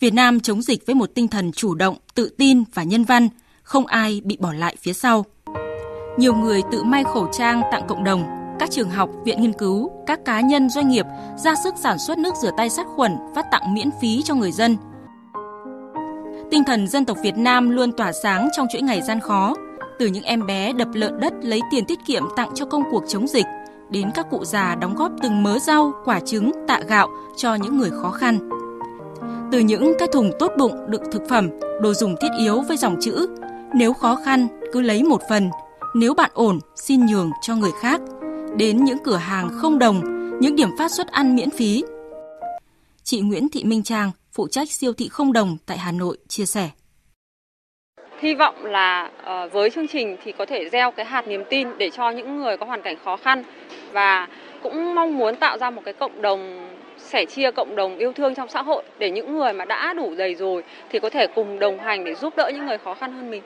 [0.00, 3.28] Việt Nam chống dịch với một tinh thần chủ động, tự tin và nhân văn,
[3.62, 5.24] không ai bị bỏ lại phía sau.
[6.16, 8.24] Nhiều người tự may khẩu trang tặng cộng đồng,
[8.58, 11.06] các trường học, viện nghiên cứu, các cá nhân doanh nghiệp
[11.44, 14.52] ra sức sản xuất nước rửa tay sát khuẩn phát tặng miễn phí cho người
[14.52, 14.76] dân.
[16.50, 19.54] Tinh thần dân tộc Việt Nam luôn tỏa sáng trong chuỗi ngày gian khó,
[19.98, 23.04] từ những em bé đập lợn đất lấy tiền tiết kiệm tặng cho công cuộc
[23.08, 23.46] chống dịch,
[23.90, 27.78] đến các cụ già đóng góp từng mớ rau, quả trứng, tạ gạo cho những
[27.78, 28.48] người khó khăn.
[29.52, 31.50] Từ những cái thùng tốt bụng đựng thực phẩm,
[31.82, 33.28] đồ dùng thiết yếu với dòng chữ
[33.74, 35.50] nếu khó khăn cứ lấy một phần,
[35.94, 38.00] nếu bạn ổn xin nhường cho người khác,
[38.56, 40.00] đến những cửa hàng không đồng,
[40.40, 41.84] những điểm phát suất ăn miễn phí.
[43.04, 46.46] Chị Nguyễn Thị Minh Trang, phụ trách siêu thị không đồng tại Hà Nội chia
[46.46, 46.70] sẻ.
[48.20, 49.10] Hy vọng là
[49.44, 52.36] uh, với chương trình thì có thể gieo cái hạt niềm tin để cho những
[52.36, 53.44] người có hoàn cảnh khó khăn
[53.92, 54.28] và
[54.62, 58.34] cũng mong muốn tạo ra một cái cộng đồng sẻ chia cộng đồng yêu thương
[58.34, 61.58] trong xã hội để những người mà đã đủ đầy rồi thì có thể cùng
[61.58, 63.42] đồng hành để giúp đỡ những người khó khăn hơn mình.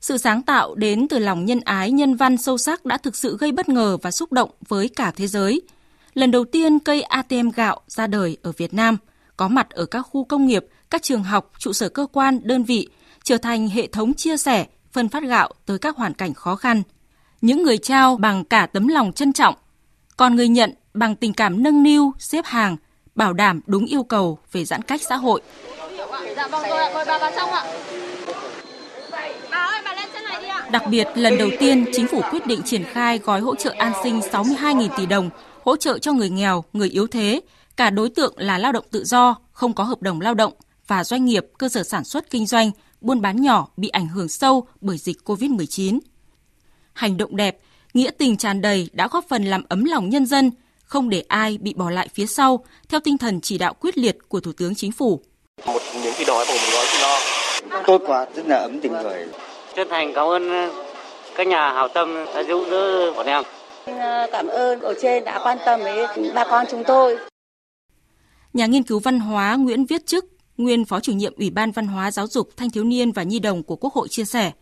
[0.00, 3.36] Sự sáng tạo đến từ lòng nhân ái nhân văn sâu sắc đã thực sự
[3.40, 5.62] gây bất ngờ và xúc động với cả thế giới.
[6.14, 8.96] Lần đầu tiên cây ATM gạo ra đời ở Việt Nam,
[9.38, 12.64] có mặt ở các khu công nghiệp, các trường học, trụ sở cơ quan, đơn
[12.64, 12.88] vị,
[13.24, 16.82] trở thành hệ thống chia sẻ, phân phát gạo tới các hoàn cảnh khó khăn.
[17.40, 19.54] Những người trao bằng cả tấm lòng trân trọng,
[20.16, 22.76] còn người nhận bằng tình cảm nâng niu, xếp hàng,
[23.14, 25.42] bảo đảm đúng yêu cầu về giãn cách xã hội.
[26.36, 27.64] Dạ vâng rồi ạ, mời bà vào trong ạ.
[30.70, 33.92] Đặc biệt, lần đầu tiên, chính phủ quyết định triển khai gói hỗ trợ an
[34.02, 35.30] sinh 62.000 tỷ đồng,
[35.64, 37.40] hỗ trợ cho người nghèo, người yếu thế,
[37.78, 40.52] cả đối tượng là lao động tự do, không có hợp đồng lao động
[40.86, 44.28] và doanh nghiệp, cơ sở sản xuất kinh doanh, buôn bán nhỏ bị ảnh hưởng
[44.28, 45.98] sâu bởi dịch COVID-19.
[46.92, 47.58] Hành động đẹp,
[47.94, 50.50] nghĩa tình tràn đầy đã góp phần làm ấm lòng nhân dân,
[50.84, 54.16] không để ai bị bỏ lại phía sau, theo tinh thần chỉ đạo quyết liệt
[54.28, 55.20] của Thủ tướng Chính phủ.
[55.66, 57.18] Một những cái đói một gói no.
[57.86, 59.26] Tốt quá, rất là ấm tình người.
[59.76, 60.70] Chân thành cảm ơn
[61.36, 63.42] các nhà hảo tâm đã giúp đỡ bọn em.
[64.32, 67.18] Cảm ơn ở trên đã quan tâm với bà con chúng tôi.
[68.52, 70.24] Nhà nghiên cứu văn hóa Nguyễn Viết Chức,
[70.56, 73.38] nguyên Phó chủ nhiệm Ủy ban Văn hóa Giáo dục Thanh thiếu niên và Nhi
[73.38, 74.52] đồng của Quốc hội chia sẻ,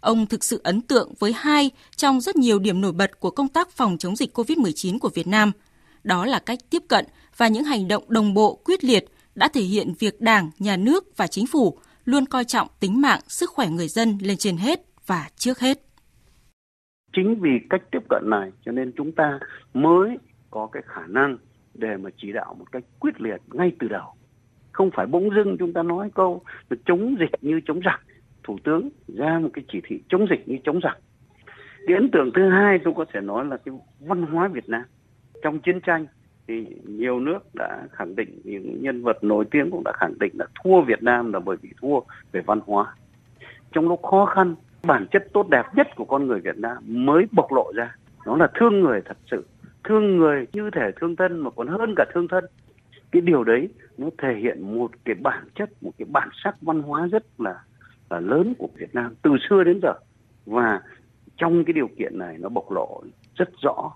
[0.00, 3.48] ông thực sự ấn tượng với hai trong rất nhiều điểm nổi bật của công
[3.48, 5.52] tác phòng chống dịch COVID-19 của Việt Nam.
[6.04, 7.04] Đó là cách tiếp cận
[7.36, 9.04] và những hành động đồng bộ quyết liệt
[9.34, 13.20] đã thể hiện việc Đảng, Nhà nước và Chính phủ luôn coi trọng tính mạng,
[13.28, 15.78] sức khỏe người dân lên trên hết và trước hết.
[17.16, 19.38] Chính vì cách tiếp cận này cho nên chúng ta
[19.74, 20.08] mới
[20.50, 21.38] có cái khả năng
[21.78, 24.12] để mà chỉ đạo một cách quyết liệt ngay từ đầu.
[24.72, 28.00] Không phải bỗng dưng chúng ta nói câu là chống dịch như chống giặc.
[28.44, 30.98] Thủ tướng ra một cái chỉ thị chống dịch như chống giặc.
[31.86, 34.82] Cái ấn tượng thứ hai tôi có thể nói là cái văn hóa Việt Nam.
[35.42, 36.06] Trong chiến tranh
[36.48, 40.32] thì nhiều nước đã khẳng định những nhân vật nổi tiếng cũng đã khẳng định
[40.38, 42.00] là thua Việt Nam là bởi vì thua
[42.32, 42.94] về văn hóa.
[43.72, 47.26] Trong lúc khó khăn, bản chất tốt đẹp nhất của con người Việt Nam mới
[47.32, 47.94] bộc lộ ra.
[48.26, 49.46] Đó là thương người thật sự,
[49.88, 52.44] thương người như thể thương thân mà còn hơn cả thương thân.
[53.12, 53.68] Cái điều đấy
[53.98, 57.54] nó thể hiện một cái bản chất, một cái bản sắc văn hóa rất là
[58.10, 59.92] là lớn của Việt Nam từ xưa đến giờ.
[60.46, 60.80] và
[61.36, 63.02] trong cái điều kiện này nó bộc lộ
[63.34, 63.92] rất rõ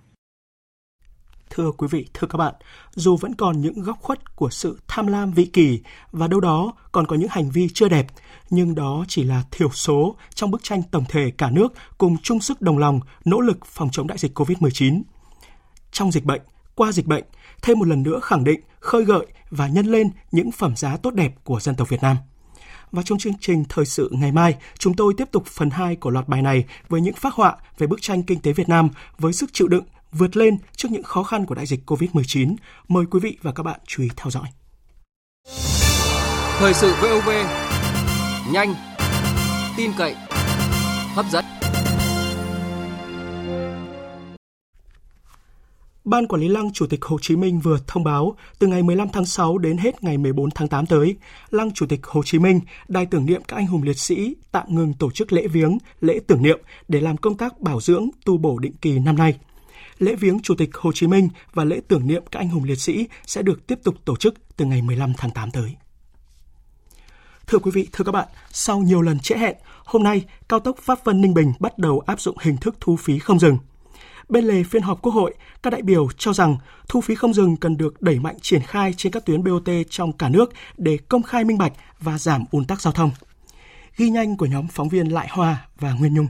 [1.51, 2.55] Thưa quý vị, thưa các bạn,
[2.91, 5.81] dù vẫn còn những góc khuất của sự tham lam vị kỳ
[6.13, 8.07] và đâu đó còn có những hành vi chưa đẹp,
[8.51, 12.41] nhưng đó chỉ là thiểu số trong bức tranh tổng thể cả nước cùng chung
[12.41, 15.03] sức đồng lòng nỗ lực phòng chống đại dịch COVID-19.
[15.93, 16.41] Trong dịch bệnh,
[16.75, 17.25] qua dịch bệnh,
[17.63, 21.15] thêm một lần nữa khẳng định, khơi gợi và nhân lên những phẩm giá tốt
[21.15, 22.17] đẹp của dân tộc Việt Nam.
[22.93, 26.11] Và trong chương trình Thời sự ngày mai, chúng tôi tiếp tục phần 2 của
[26.11, 29.33] loạt bài này với những phác họa về bức tranh kinh tế Việt Nam với
[29.33, 32.57] sức chịu đựng vượt lên trước những khó khăn của đại dịch COVID-19.
[32.89, 34.49] Mời quý vị và các bạn chú ý theo dõi.
[36.59, 37.29] Thời sự VOV,
[38.53, 38.75] nhanh,
[39.77, 40.15] tin cậy,
[41.15, 41.60] hấp dẫn.
[46.05, 49.09] Ban Quản lý Lăng Chủ tịch Hồ Chí Minh vừa thông báo từ ngày 15
[49.13, 51.17] tháng 6 đến hết ngày 14 tháng 8 tới,
[51.51, 54.65] Lăng Chủ tịch Hồ Chí Minh, đài tưởng niệm các anh hùng liệt sĩ tạm
[54.69, 58.39] ngừng tổ chức lễ viếng, lễ tưởng niệm để làm công tác bảo dưỡng, tu
[58.39, 59.35] bổ định kỳ năm nay
[59.99, 62.81] lễ viếng Chủ tịch Hồ Chí Minh và lễ tưởng niệm các anh hùng liệt
[62.81, 65.77] sĩ sẽ được tiếp tục tổ chức từ ngày 15 tháng 8 tới.
[67.47, 70.77] Thưa quý vị, thưa các bạn, sau nhiều lần trễ hẹn, hôm nay cao tốc
[70.79, 73.59] Pháp Vân Ninh Bình bắt đầu áp dụng hình thức thu phí không dừng.
[74.31, 76.57] Bên lề phiên họp Quốc hội, các đại biểu cho rằng
[76.89, 80.13] thu phí không dừng cần được đẩy mạnh triển khai trên các tuyến BOT trong
[80.13, 83.11] cả nước để công khai minh bạch và giảm ùn tắc giao thông.
[83.97, 86.27] Ghi nhanh của nhóm phóng viên Lại Hoa và Nguyên Nhung.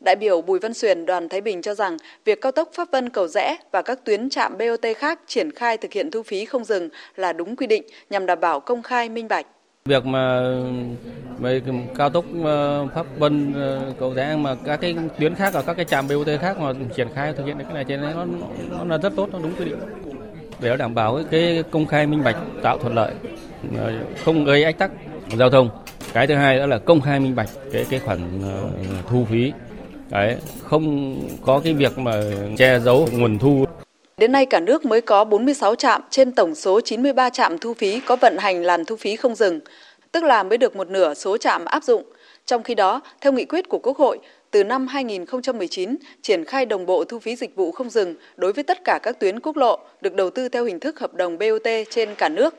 [0.00, 3.08] Đại biểu Bùi Văn Xuyền đoàn Thái Bình cho rằng việc cao tốc Pháp Vân
[3.08, 6.64] Cầu Rẽ và các tuyến trạm BOT khác triển khai thực hiện thu phí không
[6.64, 9.46] dừng là đúng quy định nhằm đảm bảo công khai minh bạch.
[9.84, 10.40] Việc mà
[11.38, 11.62] về
[11.96, 15.74] cao tốc ờ, Pháp Vân ờ, Cầu Rẽ mà các cái tuyến khác ở các
[15.74, 18.26] cái trạm BOT khác mà triển khai thực hiện cái này trên nó
[18.70, 19.78] nó là rất tốt, nó đúng quy định
[20.60, 23.14] để đảm bảo cái công khai minh bạch tạo thuận lợi
[23.76, 23.92] ờ,
[24.24, 24.90] không gây ách tắc
[25.38, 25.68] giao thông
[26.12, 28.20] cái thứ hai đó là công khai minh bạch cái cái khoản
[29.08, 29.52] thu phí
[30.10, 32.22] Đấy, không có cái việc mà
[32.56, 33.64] che giấu nguồn thu.
[34.20, 38.00] Đến nay cả nước mới có 46 trạm trên tổng số 93 trạm thu phí
[38.00, 39.60] có vận hành làn thu phí không dừng,
[40.12, 42.02] tức là mới được một nửa số trạm áp dụng.
[42.46, 44.18] Trong khi đó, theo nghị quyết của Quốc hội,
[44.50, 48.64] từ năm 2019 triển khai đồng bộ thu phí dịch vụ không dừng đối với
[48.64, 51.68] tất cả các tuyến quốc lộ được đầu tư theo hình thức hợp đồng BOT
[51.90, 52.54] trên cả nước.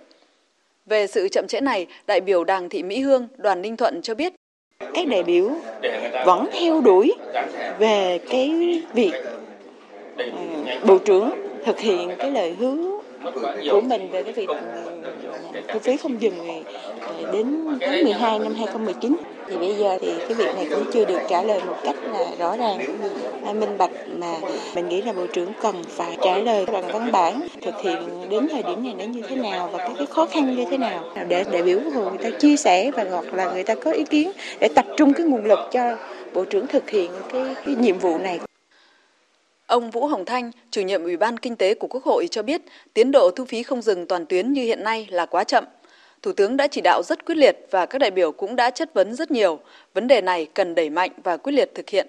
[0.85, 4.15] Về sự chậm trễ này, đại biểu Đàng Thị Mỹ Hương, đoàn Ninh Thuận cho
[4.15, 4.33] biết
[4.93, 5.49] các đại biểu
[6.25, 7.13] vẫn theo đuổi
[7.79, 9.13] về cái việc
[10.17, 10.25] ờ,
[10.87, 12.99] bộ trưởng thực hiện cái lời hứa
[13.71, 14.55] của mình về cái việc ừ,
[15.67, 16.63] thu phí không dừng này
[17.01, 19.17] ờ, đến tháng 12 năm 2019
[19.51, 22.25] thì bây giờ thì cái việc này cũng chưa được trả lời một cách là
[22.39, 22.77] rõ ràng.
[23.59, 24.33] Minh bạch mà
[24.75, 28.47] mình nghĩ là bộ trưởng cần phải trả lời bằng văn bản thực hiện đến
[28.51, 31.03] thời điểm này nó như thế nào và các cái khó khăn như thế nào.
[31.27, 33.91] Để đại biểu quốc hội người ta chia sẻ và hoặc là người ta có
[33.91, 35.97] ý kiến để tập trung cái nguồn lực cho
[36.33, 38.39] bộ trưởng thực hiện cái, cái nhiệm vụ này.
[39.71, 42.61] Ông Vũ Hồng Thanh, chủ nhiệm Ủy ban Kinh tế của Quốc hội cho biết
[42.93, 45.65] tiến độ thu phí không dừng toàn tuyến như hiện nay là quá chậm.
[46.21, 48.93] Thủ tướng đã chỉ đạo rất quyết liệt và các đại biểu cũng đã chất
[48.93, 49.59] vấn rất nhiều.
[49.93, 52.07] Vấn đề này cần đẩy mạnh và quyết liệt thực hiện.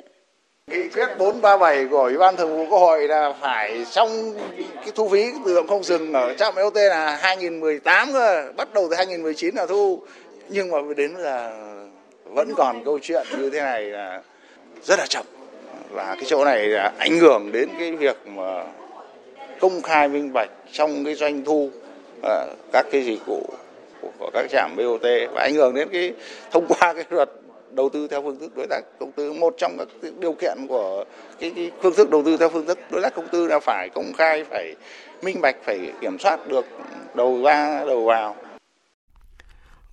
[0.70, 4.34] Nghị quyết 437 của Ủy ban Thường vụ Quốc hội là phải xong
[4.74, 8.86] cái thu phí tự động không dừng ở trạm BOT là 2018 cơ, bắt đầu
[8.90, 10.02] từ 2019 là thu.
[10.48, 11.52] Nhưng mà đến là
[12.24, 14.22] vẫn còn câu chuyện như thế này là
[14.82, 15.24] rất là chậm
[15.92, 18.64] và cái chỗ này là ảnh hưởng đến cái việc mà
[19.60, 21.70] công khai minh bạch trong cái doanh thu
[22.22, 23.46] à, các cái dịch vụ
[24.18, 25.02] của các trạm BOT
[25.34, 26.12] và ảnh hưởng đến cái
[26.50, 27.28] thông qua cái luật
[27.70, 29.32] đầu tư theo phương thức đối tác công tư.
[29.32, 31.04] Một trong các điều kiện của
[31.40, 33.88] cái, cái phương thức đầu tư theo phương thức đối tác công tư là phải
[33.94, 34.74] công khai phải
[35.22, 36.64] minh bạch phải kiểm soát được
[37.14, 38.36] đầu ra đầu vào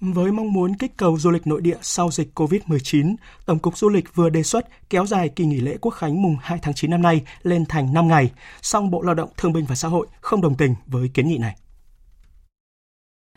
[0.01, 3.89] với mong muốn kích cầu du lịch nội địa sau dịch COVID-19, Tổng cục Du
[3.89, 6.91] lịch vừa đề xuất kéo dài kỳ nghỉ lễ Quốc khánh mùng 2 tháng 9
[6.91, 8.31] năm nay lên thành 5 ngày,
[8.61, 11.37] song Bộ Lao động Thương binh và Xã hội không đồng tình với kiến nghị
[11.37, 11.55] này.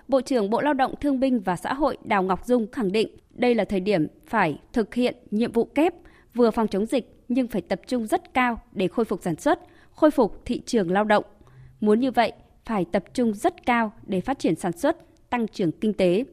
[0.09, 3.09] Bộ trưởng Bộ Lao động Thương binh và Xã hội Đào Ngọc Dung khẳng định
[3.31, 5.95] đây là thời điểm phải thực hiện nhiệm vụ kép
[6.35, 9.61] vừa phòng chống dịch nhưng phải tập trung rất cao để khôi phục sản xuất,
[9.95, 11.25] khôi phục thị trường lao động.
[11.81, 12.33] Muốn như vậy,
[12.65, 14.97] phải tập trung rất cao để phát triển sản xuất,
[15.31, 16.25] tăng trưởng kinh tế.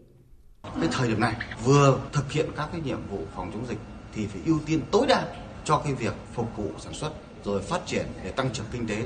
[0.63, 3.77] Cái thời điểm này vừa thực hiện các cái nhiệm vụ phòng chống dịch
[4.13, 5.23] thì phải ưu tiên tối đa
[5.65, 7.11] cho cái việc phục vụ sản xuất
[7.45, 9.05] rồi phát triển để tăng trưởng kinh tế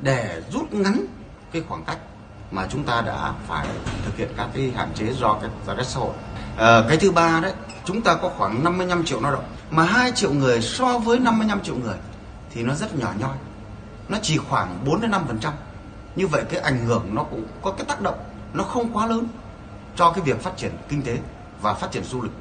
[0.00, 1.06] để rút ngắn
[1.52, 1.98] cái khoảng cách
[2.50, 3.66] mà chúng ta đã phải
[4.04, 6.14] thực hiện các cái hạn chế do cái giãn cách xã hội.
[6.56, 7.52] À, cái thứ ba đấy,
[7.84, 11.60] chúng ta có khoảng 55 triệu lao động mà 2 triệu người so với 55
[11.62, 11.96] triệu người
[12.50, 13.36] thì nó rất nhỏ nhoi.
[14.08, 15.52] Nó chỉ khoảng 4 đến 5%.
[16.16, 18.18] Như vậy cái ảnh hưởng nó cũng có cái tác động
[18.54, 19.28] nó không quá lớn
[19.96, 21.18] cho cái việc phát triển kinh tế
[21.62, 22.32] và phát triển du lịch.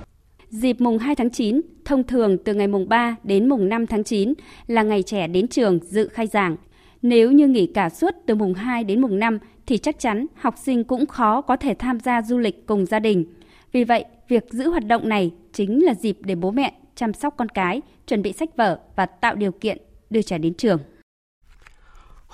[0.49, 4.03] Dịp mùng 2 tháng 9, thông thường từ ngày mùng 3 đến mùng 5 tháng
[4.03, 4.33] 9
[4.67, 6.55] là ngày trẻ đến trường dự khai giảng.
[7.01, 10.55] Nếu như nghỉ cả suốt từ mùng 2 đến mùng 5 thì chắc chắn học
[10.57, 13.25] sinh cũng khó có thể tham gia du lịch cùng gia đình.
[13.71, 17.33] Vì vậy, việc giữ hoạt động này chính là dịp để bố mẹ chăm sóc
[17.37, 19.77] con cái, chuẩn bị sách vở và tạo điều kiện
[20.09, 20.79] đưa trẻ đến trường.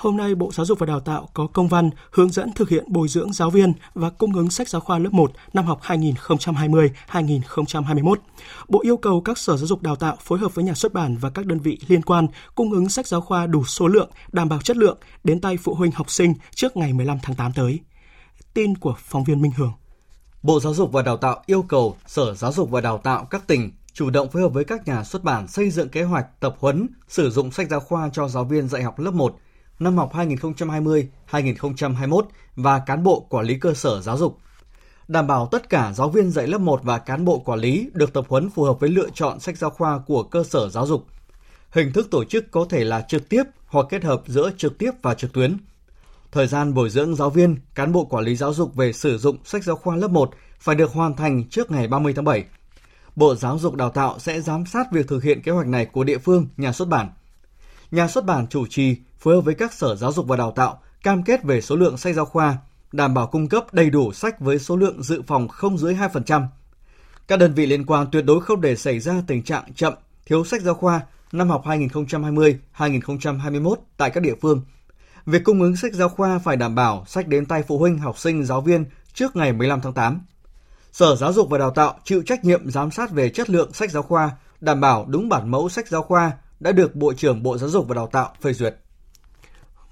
[0.02, 2.84] Hôm nay, Bộ Giáo dục và Đào tạo có công văn hướng dẫn thực hiện
[2.88, 8.16] bồi dưỡng giáo viên và cung ứng sách giáo khoa lớp 1 năm học 2020-2021.
[8.68, 11.18] Bộ yêu cầu các sở giáo dục đào tạo phối hợp với nhà xuất bản
[11.18, 14.50] và các đơn vị liên quan cung ứng sách giáo khoa đủ số lượng, đảm
[14.50, 17.80] bảo chất lượng đến tay phụ huynh học sinh trước ngày 15 tháng 8 tới.
[18.54, 19.74] Tin của phóng viên Minh Hường.
[20.44, 23.48] Bộ Giáo dục và Đào tạo yêu cầu Sở Giáo dục và Đào tạo các
[23.48, 26.56] tỉnh chủ động phối hợp với các nhà xuất bản xây dựng kế hoạch tập
[26.60, 29.36] huấn sử dụng sách giáo khoa cho giáo viên dạy học lớp 1
[29.82, 32.22] năm học 2020-2021
[32.56, 34.38] và cán bộ quản lý cơ sở giáo dục.
[35.08, 38.14] Đảm bảo tất cả giáo viên dạy lớp 1 và cán bộ quản lý được
[38.14, 41.06] tập huấn phù hợp với lựa chọn sách giáo khoa của cơ sở giáo dục.
[41.72, 44.92] Hình thức tổ chức có thể là trực tiếp hoặc kết hợp giữa trực tiếp
[45.02, 45.58] và trực tuyến.
[46.32, 49.38] Thời gian bồi dưỡng giáo viên, cán bộ quản lý giáo dục về sử dụng
[49.46, 52.46] sách giáo khoa lớp 1 phải được hoàn thành trước ngày 30 tháng 7.
[53.16, 56.04] Bộ Giáo dục Đào tạo sẽ giám sát việc thực hiện kế hoạch này của
[56.04, 57.10] địa phương, nhà xuất bản.
[57.92, 60.82] Nhà xuất bản chủ trì phối hợp với các sở giáo dục và đào tạo
[61.04, 62.58] cam kết về số lượng sách giáo khoa,
[62.92, 66.44] đảm bảo cung cấp đầy đủ sách với số lượng dự phòng không dưới 2%.
[67.28, 69.94] Các đơn vị liên quan tuyệt đối không để xảy ra tình trạng chậm,
[70.26, 71.02] thiếu sách giáo khoa
[71.32, 74.62] năm học 2020-2021 tại các địa phương.
[75.26, 78.18] Việc cung ứng sách giáo khoa phải đảm bảo sách đến tay phụ huynh, học
[78.18, 80.22] sinh, giáo viên trước ngày 15 tháng 8.
[80.92, 83.92] Sở Giáo dục và Đào tạo chịu trách nhiệm giám sát về chất lượng sách
[83.92, 87.58] giáo khoa, đảm bảo đúng bản mẫu sách giáo khoa đã được Bộ trưởng Bộ
[87.58, 88.76] Giáo dục và Đào tạo phê duyệt.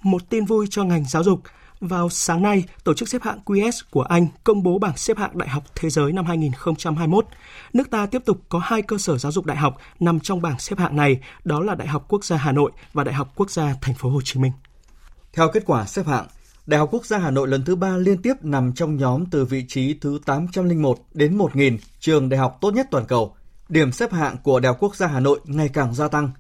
[0.02, 1.42] Một tin vui cho ngành giáo dục.
[1.82, 5.38] Vào sáng nay, tổ chức xếp hạng QS của Anh công bố bảng xếp hạng
[5.38, 7.26] đại học thế giới năm 2021.
[7.74, 10.60] Nước ta tiếp tục có hai cơ sở giáo dục đại học nằm trong bảng
[10.60, 13.52] xếp hạng này, đó là Đại học Quốc gia Hà Nội và Đại học Quốc
[13.52, 14.52] gia Thành phố Hồ Chí Minh.
[15.34, 16.28] Theo kết quả xếp hạng,
[16.66, 19.46] Đại học Quốc gia Hà Nội lần thứ ba liên tiếp nằm trong nhóm từ
[19.46, 23.36] vị trí thứ 801 đến 1000 trường đại học tốt nhất toàn cầu.
[23.70, 26.32] Điểm xếp hạng của Đại học Quốc gia Hà Nội ngày càng gia tăng.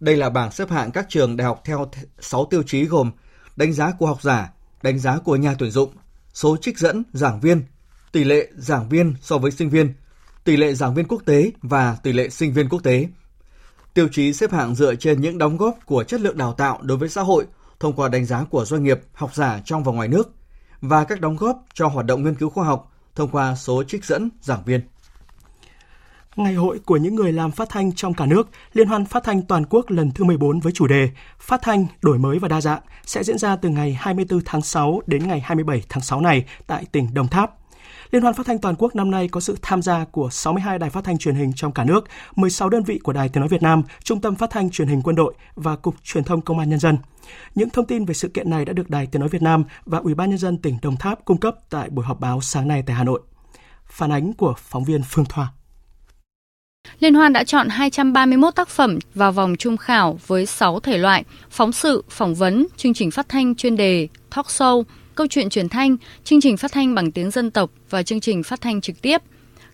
[0.00, 3.10] Đây là bảng xếp hạng các trường đại học theo 6 tiêu chí gồm
[3.56, 4.52] đánh giá của học giả,
[4.82, 5.90] đánh giá của nhà tuyển dụng,
[6.34, 7.64] số trích dẫn giảng viên,
[8.12, 9.94] tỷ lệ giảng viên so với sinh viên,
[10.44, 13.08] tỷ lệ giảng viên quốc tế và tỷ lệ sinh viên quốc tế.
[13.94, 16.98] Tiêu chí xếp hạng dựa trên những đóng góp của chất lượng đào tạo đối
[16.98, 17.46] với xã hội
[17.80, 20.34] thông qua đánh giá của doanh nghiệp, học giả trong và ngoài nước
[20.80, 24.04] và các đóng góp cho hoạt động nghiên cứu khoa học thông qua số trích
[24.04, 24.80] dẫn giảng viên.
[26.36, 29.42] Ngày hội của những người làm phát thanh trong cả nước, Liên hoan phát thanh
[29.42, 32.80] toàn quốc lần thứ 14 với chủ đề Phát thanh, đổi mới và đa dạng
[33.04, 36.84] sẽ diễn ra từ ngày 24 tháng 6 đến ngày 27 tháng 6 này tại
[36.92, 37.54] tỉnh Đồng Tháp.
[38.10, 40.90] Liên hoan phát thanh toàn quốc năm nay có sự tham gia của 62 đài
[40.90, 42.04] phát thanh truyền hình trong cả nước,
[42.36, 45.02] 16 đơn vị của Đài Tiếng nói Việt Nam, Trung tâm Phát thanh Truyền hình
[45.02, 46.98] Quân đội và Cục Truyền thông Công an nhân dân.
[47.54, 49.98] Những thông tin về sự kiện này đã được Đài Tiếng nói Việt Nam và
[49.98, 52.82] Ủy ban nhân dân tỉnh Đồng Tháp cung cấp tại buổi họp báo sáng nay
[52.86, 53.20] tại Hà Nội.
[53.86, 55.52] Phản ánh của phóng viên Phương Thoa.
[57.04, 61.24] Liên hoan đã chọn 231 tác phẩm vào vòng trung khảo với 6 thể loại:
[61.50, 64.82] phóng sự, phỏng vấn, chương trình phát thanh chuyên đề, talk show,
[65.14, 68.42] câu chuyện truyền thanh, chương trình phát thanh bằng tiếng dân tộc và chương trình
[68.42, 69.22] phát thanh trực tiếp.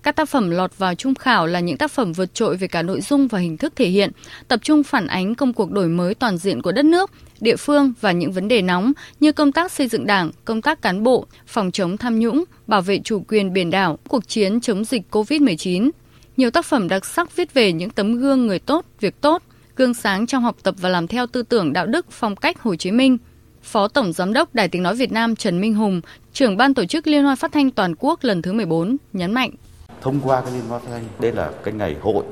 [0.03, 2.83] Các tác phẩm lọt vào trung khảo là những tác phẩm vượt trội về cả
[2.83, 4.11] nội dung và hình thức thể hiện,
[4.49, 7.93] tập trung phản ánh công cuộc đổi mới toàn diện của đất nước, địa phương
[8.01, 11.27] và những vấn đề nóng như công tác xây dựng đảng, công tác cán bộ,
[11.47, 15.91] phòng chống tham nhũng, bảo vệ chủ quyền biển đảo, cuộc chiến chống dịch COVID-19.
[16.37, 19.43] Nhiều tác phẩm đặc sắc viết về những tấm gương người tốt, việc tốt,
[19.77, 22.77] gương sáng trong học tập và làm theo tư tưởng đạo đức phong cách Hồ
[22.77, 23.19] Chí Minh.
[23.63, 26.01] Phó Tổng Giám đốc Đài Tiếng Nói Việt Nam Trần Minh Hùng,
[26.33, 29.51] trưởng ban tổ chức Liên hoan phát thanh toàn quốc lần thứ 14, nhấn mạnh.
[30.01, 32.25] Thông qua cái Liên hoan phát thanh, đây là cái ngày hội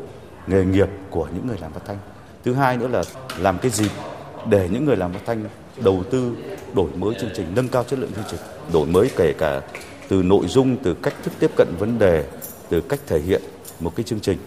[0.47, 1.99] nghề nghiệp của những người làm phát thanh.
[2.45, 3.03] Thứ hai nữa là
[3.39, 3.91] làm cái dịp
[4.51, 5.45] để những người làm phát thanh
[5.85, 6.33] đầu tư
[6.75, 8.41] đổi mới chương trình, nâng cao chất lượng chương trình,
[8.73, 9.61] đổi mới kể cả
[10.09, 12.25] từ nội dung, từ cách thức tiếp cận vấn đề,
[12.69, 13.43] từ cách thể hiện
[13.81, 14.39] một cái chương trình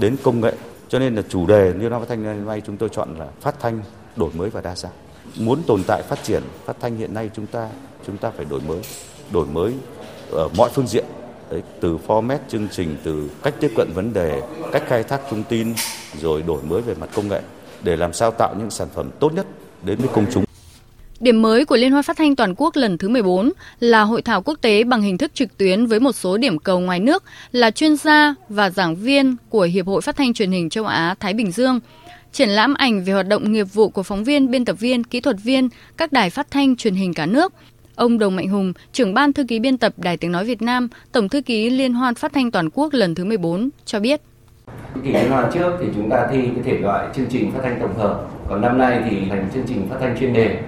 [0.00, 0.52] đến công nghệ.
[0.88, 3.26] Cho nên là chủ đề như nó phát thanh hôm nay chúng tôi chọn là
[3.40, 3.80] phát thanh
[4.16, 4.92] đổi mới và đa dạng.
[5.36, 7.68] Muốn tồn tại phát triển phát thanh hiện nay chúng ta
[8.06, 8.80] chúng ta phải đổi mới,
[9.32, 9.74] đổi mới
[10.30, 11.04] ở mọi phương diện.
[11.50, 15.42] Đấy, từ format chương trình, từ cách tiếp cận vấn đề, cách khai thác thông
[15.42, 15.74] tin,
[16.20, 17.40] rồi đổi mới về mặt công nghệ
[17.82, 19.46] để làm sao tạo những sản phẩm tốt nhất
[19.82, 20.47] đến với công chúng.
[21.20, 24.42] Điểm mới của Liên hoan phát thanh toàn quốc lần thứ 14 là hội thảo
[24.42, 27.70] quốc tế bằng hình thức trực tuyến với một số điểm cầu ngoài nước là
[27.70, 31.34] chuyên gia và giảng viên của Hiệp hội Phát thanh Truyền hình châu Á Thái
[31.34, 31.80] Bình Dương.
[32.32, 35.20] Triển lãm ảnh về hoạt động nghiệp vụ của phóng viên, biên tập viên, kỹ
[35.20, 37.52] thuật viên các đài phát thanh truyền hình cả nước.
[37.94, 40.88] Ông Đồng Mạnh Hùng, trưởng ban thư ký biên tập Đài Tiếng Nói Việt Nam,
[41.12, 44.20] Tổng thư ký Liên hoan phát thanh toàn quốc lần thứ 14 cho biết.
[45.04, 47.78] Kỳ liên hoan trước thì chúng ta thi cái thể loại chương trình phát thanh
[47.80, 50.58] tổng hợp, còn năm nay thì thành chương trình phát thanh chuyên đề.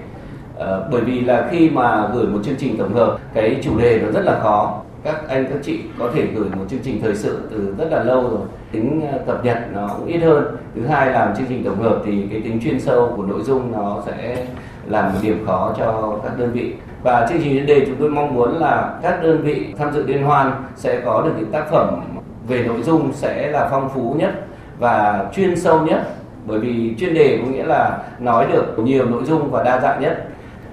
[0.61, 3.99] Ờ, bởi vì là khi mà gửi một chương trình tổng hợp, cái chủ đề
[4.05, 4.81] nó rất là khó.
[5.03, 8.03] Các anh các chị có thể gửi một chương trình thời sự từ rất là
[8.03, 8.39] lâu rồi,
[8.71, 10.57] tính ờ, cập nhật nó cũng ít hơn.
[10.75, 13.71] Thứ hai làm chương trình tổng hợp thì cái tính chuyên sâu của nội dung
[13.71, 14.45] nó sẽ
[14.87, 18.09] là một điểm khó cho các đơn vị và chương trình chuyên đề chúng tôi
[18.09, 21.71] mong muốn là các đơn vị tham dự liên hoan sẽ có được những tác
[21.71, 22.01] phẩm
[22.47, 24.31] về nội dung sẽ là phong phú nhất
[24.79, 26.01] và chuyên sâu nhất
[26.45, 30.01] bởi vì chuyên đề có nghĩa là nói được nhiều nội dung và đa dạng
[30.01, 30.27] nhất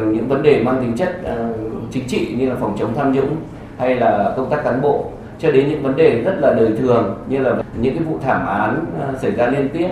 [0.04, 1.54] những vấn đề mang tính chất ờ,
[1.92, 3.36] chính trị như là phòng chống tham nhũng
[3.78, 7.18] hay là công tác cán bộ cho đến những vấn đề rất là đời thường
[7.28, 9.88] như là những cái vụ thảm án ờ, xảy ra liên tiếp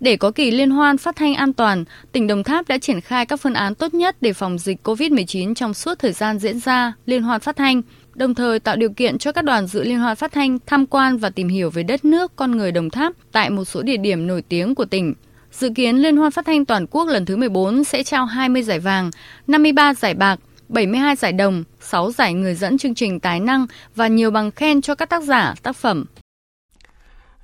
[0.00, 3.26] để có kỳ liên hoan phát thanh an toàn, tỉnh Đồng Tháp đã triển khai
[3.26, 6.92] các phương án tốt nhất để phòng dịch COVID-19 trong suốt thời gian diễn ra
[7.06, 7.82] liên hoan phát thanh,
[8.14, 11.18] đồng thời tạo điều kiện cho các đoàn dự liên hoan phát thanh tham quan
[11.18, 14.26] và tìm hiểu về đất nước, con người Đồng Tháp tại một số địa điểm
[14.26, 15.14] nổi tiếng của tỉnh.
[15.52, 18.80] Dự kiến Liên hoan phát thanh toàn quốc lần thứ 14 sẽ trao 20 giải
[18.80, 19.10] vàng,
[19.46, 24.08] 53 giải bạc, 72 giải đồng, 6 giải người dẫn chương trình tài năng và
[24.08, 26.04] nhiều bằng khen cho các tác giả, tác phẩm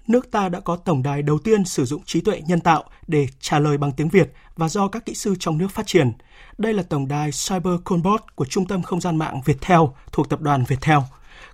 [0.07, 3.27] nước ta đã có tổng đài đầu tiên sử dụng trí tuệ nhân tạo để
[3.41, 6.13] trả lời bằng tiếng Việt và do các kỹ sư trong nước phát triển.
[6.59, 9.81] Đây là tổng đài Cyber Conbot của Trung tâm Không gian mạng Viettel
[10.13, 10.99] thuộc tập đoàn Viettel.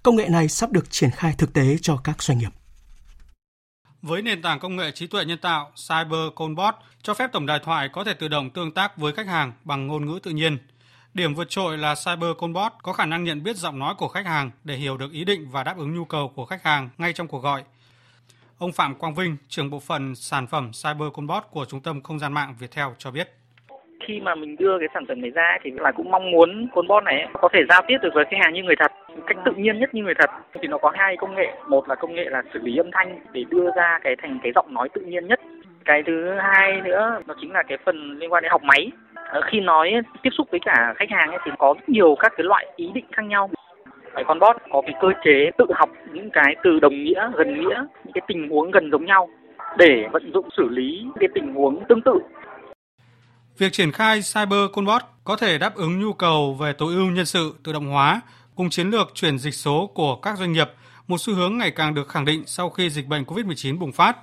[0.02, 2.50] Công nghệ này sắp được triển khai thực tế cho các doanh nghiệp.
[4.02, 7.58] Với nền tảng công nghệ trí tuệ nhân tạo Cyber Conbot cho phép tổng đài
[7.64, 10.58] thoại có thể tự động tương tác với khách hàng bằng ngôn ngữ tự nhiên.
[11.14, 14.26] Điểm vượt trội là Cyber Conbot có khả năng nhận biết giọng nói của khách
[14.26, 17.12] hàng để hiểu được ý định và đáp ứng nhu cầu của khách hàng ngay
[17.12, 17.64] trong cuộc gọi–
[18.58, 22.18] Ông Phạm Quang Vinh, trưởng bộ phận sản phẩm Cyber Conbot của Trung tâm Không
[22.18, 23.28] gian mạng Viettel cho biết.
[24.06, 27.04] Khi mà mình đưa cái sản phẩm này ra thì là cũng mong muốn Conbot
[27.04, 28.92] này có thể giao tiếp được với khách hàng như người thật
[29.26, 30.30] cách tự nhiên nhất như người thật.
[30.62, 31.52] Thì nó có hai công nghệ.
[31.68, 34.52] Một là công nghệ là xử lý âm thanh để đưa ra cái thành cái
[34.54, 35.40] giọng nói tự nhiên nhất.
[35.84, 38.90] Cái thứ hai nữa nó chính là cái phần liên quan đến học máy.
[39.14, 39.92] Ờ, khi nói
[40.22, 42.90] tiếp xúc với cả khách hàng ấy, thì có rất nhiều các cái loại ý
[42.94, 43.50] định khác nhau.
[44.14, 47.60] Cái con bot có cái cơ chế tự học những cái từ đồng nghĩa, gần
[47.60, 49.28] nghĩa, những cái tình huống gần giống nhau
[49.78, 52.18] để vận dụng xử lý cái tình huống tương tự.
[53.58, 57.24] Việc triển khai Cyber Conbot có thể đáp ứng nhu cầu về tối ưu nhân
[57.24, 58.20] sự tự động hóa
[58.58, 60.70] cùng chiến lược chuyển dịch số của các doanh nghiệp,
[61.06, 64.16] một xu hướng ngày càng được khẳng định sau khi dịch bệnh COVID-19 bùng phát.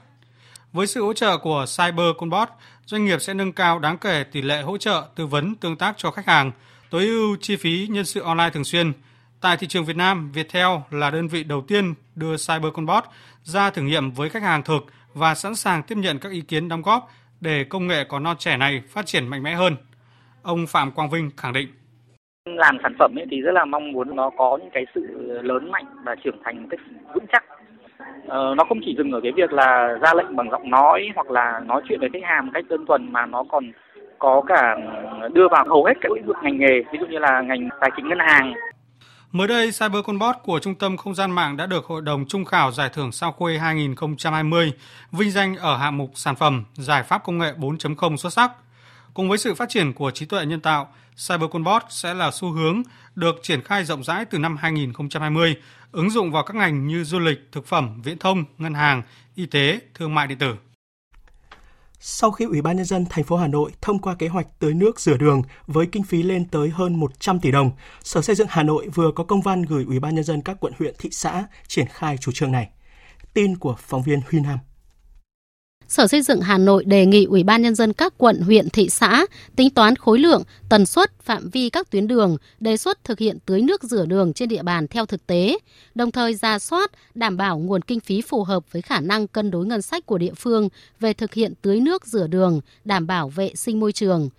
[0.74, 2.50] Với sự hỗ trợ của CyberConbot,
[2.86, 5.98] doanh nghiệp sẽ nâng cao đáng kể tỷ lệ hỗ trợ tư vấn tương tác
[5.98, 6.52] cho khách hàng,
[6.90, 8.94] tối ưu chi phí nhân sự online thường xuyên,
[9.42, 13.04] Tại thị trường Việt Nam, Viettel là đơn vị đầu tiên đưa CyberConbot
[13.44, 16.70] ra thử nghiệm với khách hàng thực và sẵn sàng tiếp nhận các ý kiến
[16.70, 17.12] đóng góp
[17.42, 19.76] để công nghệ có non trẻ này phát triển mạnh mẽ hơn.
[20.42, 21.85] Ông Phạm Quang Vinh khẳng định.
[22.46, 25.02] Làm sản phẩm ấy thì rất là mong muốn nó có những cái sự
[25.42, 26.80] lớn mạnh và trưởng thành một cách
[27.14, 27.44] vững chắc.
[28.28, 31.32] Ờ, nó không chỉ dừng ở cái việc là ra lệnh bằng giọng nói hoặc
[31.32, 33.72] là nói chuyện với khách hàng một cách đơn thuần mà nó còn
[34.20, 34.78] có cả
[35.34, 37.92] đưa vào hầu hết các lĩnh vực ngành nghề, ví dụ như là ngành tài
[37.96, 38.54] chính ngân hàng,
[39.32, 42.72] Mới đây, CyberConbot của Trung tâm Không gian mạng đã được Hội đồng Trung khảo
[42.72, 44.74] Giải thưởng Sao Khuê 2020
[45.12, 48.52] vinh danh ở hạng mục sản phẩm giải pháp công nghệ 4.0 xuất sắc.
[49.14, 50.88] Cùng với sự phát triển của trí tuệ nhân tạo,
[51.28, 52.82] CyberConbot sẽ là xu hướng
[53.16, 55.56] được triển khai rộng rãi từ năm 2020,
[55.92, 59.02] ứng dụng vào các ngành như du lịch, thực phẩm, viễn thông, ngân hàng,
[59.36, 60.56] y tế, thương mại điện tử.
[62.00, 64.74] Sau khi Ủy ban nhân dân thành phố Hà Nội thông qua kế hoạch tưới
[64.74, 67.72] nước rửa đường với kinh phí lên tới hơn 100 tỷ đồng,
[68.04, 70.58] Sở Xây dựng Hà Nội vừa có công văn gửi Ủy ban nhân dân các
[70.60, 72.70] quận huyện thị xã triển khai chủ trương này.
[73.34, 74.58] Tin của phóng viên Huy Nam.
[75.88, 78.90] Sở Xây dựng Hà Nội đề nghị Ủy ban nhân dân các quận, huyện, thị
[78.90, 79.26] xã
[79.56, 83.38] tính toán khối lượng, tần suất, phạm vi các tuyến đường, đề xuất thực hiện
[83.46, 85.58] tưới nước rửa đường trên địa bàn theo thực tế,
[85.96, 89.52] đồng thời ra soát, đảm bảo nguồn kinh phí phù hợp với khả năng cân
[89.52, 90.70] đối ngân sách của địa phương
[91.00, 94.30] về thực hiện tưới nước rửa đường, đảm bảo vệ sinh môi trường.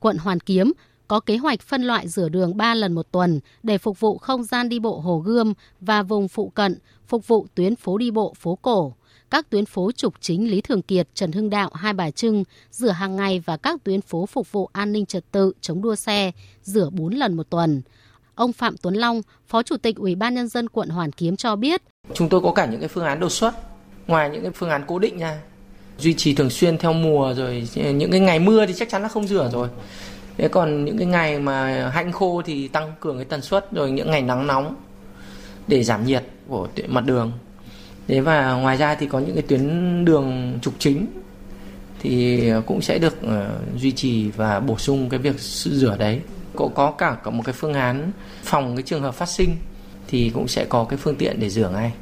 [0.00, 0.72] Quận Hoàn Kiếm
[1.08, 4.44] có kế hoạch phân loại rửa đường 3 lần một tuần để phục vụ không
[4.44, 8.34] gian đi bộ Hồ Gươm và vùng phụ cận, phục vụ tuyến phố đi bộ
[8.38, 8.94] phố cổ
[9.34, 12.90] các tuyến phố trục chính Lý Thường Kiệt, Trần Hưng Đạo, Hai Bà Trưng, rửa
[12.90, 16.32] hàng ngày và các tuyến phố phục vụ an ninh trật tự, chống đua xe,
[16.62, 17.82] rửa 4 lần một tuần.
[18.34, 21.56] Ông Phạm Tuấn Long, Phó Chủ tịch Ủy ban Nhân dân quận Hoàn Kiếm cho
[21.56, 21.82] biết.
[22.14, 23.54] Chúng tôi có cả những cái phương án đột xuất,
[24.06, 25.40] ngoài những cái phương án cố định nha.
[25.98, 29.08] Duy trì thường xuyên theo mùa rồi những cái ngày mưa thì chắc chắn là
[29.08, 29.68] không rửa rồi.
[30.36, 33.90] Thế còn những cái ngày mà hanh khô thì tăng cường cái tần suất rồi
[33.90, 34.74] những ngày nắng nóng
[35.68, 37.32] để giảm nhiệt của mặt đường
[38.08, 41.06] Thế và ngoài ra thì có những cái tuyến đường trục chính
[42.00, 46.20] thì cũng sẽ được uh, duy trì và bổ sung cái việc rửa đấy.
[46.56, 49.56] Cũng có cả, có một cái phương án phòng cái trường hợp phát sinh
[50.06, 51.92] thì cũng sẽ có cái phương tiện để rửa ngay.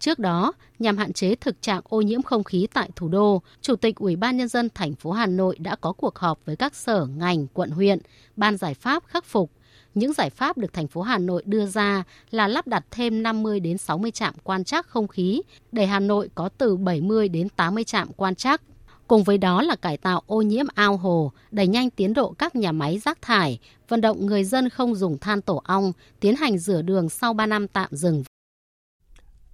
[0.00, 3.76] Trước đó, nhằm hạn chế thực trạng ô nhiễm không khí tại thủ đô, Chủ
[3.76, 6.74] tịch Ủy ban nhân dân thành phố Hà Nội đã có cuộc họp với các
[6.74, 7.98] sở, ngành, quận huyện,
[8.36, 9.50] ban giải pháp khắc phục.
[9.98, 13.60] Những giải pháp được thành phố Hà Nội đưa ra là lắp đặt thêm 50
[13.60, 15.42] đến 60 trạm quan trắc không khí
[15.72, 18.62] để Hà Nội có từ 70 đến 80 trạm quan trắc.
[19.06, 22.56] Cùng với đó là cải tạo ô nhiễm ao hồ, đẩy nhanh tiến độ các
[22.56, 26.58] nhà máy rác thải, vận động người dân không dùng than tổ ong, tiến hành
[26.58, 28.24] rửa đường sau 3 năm tạm dừng.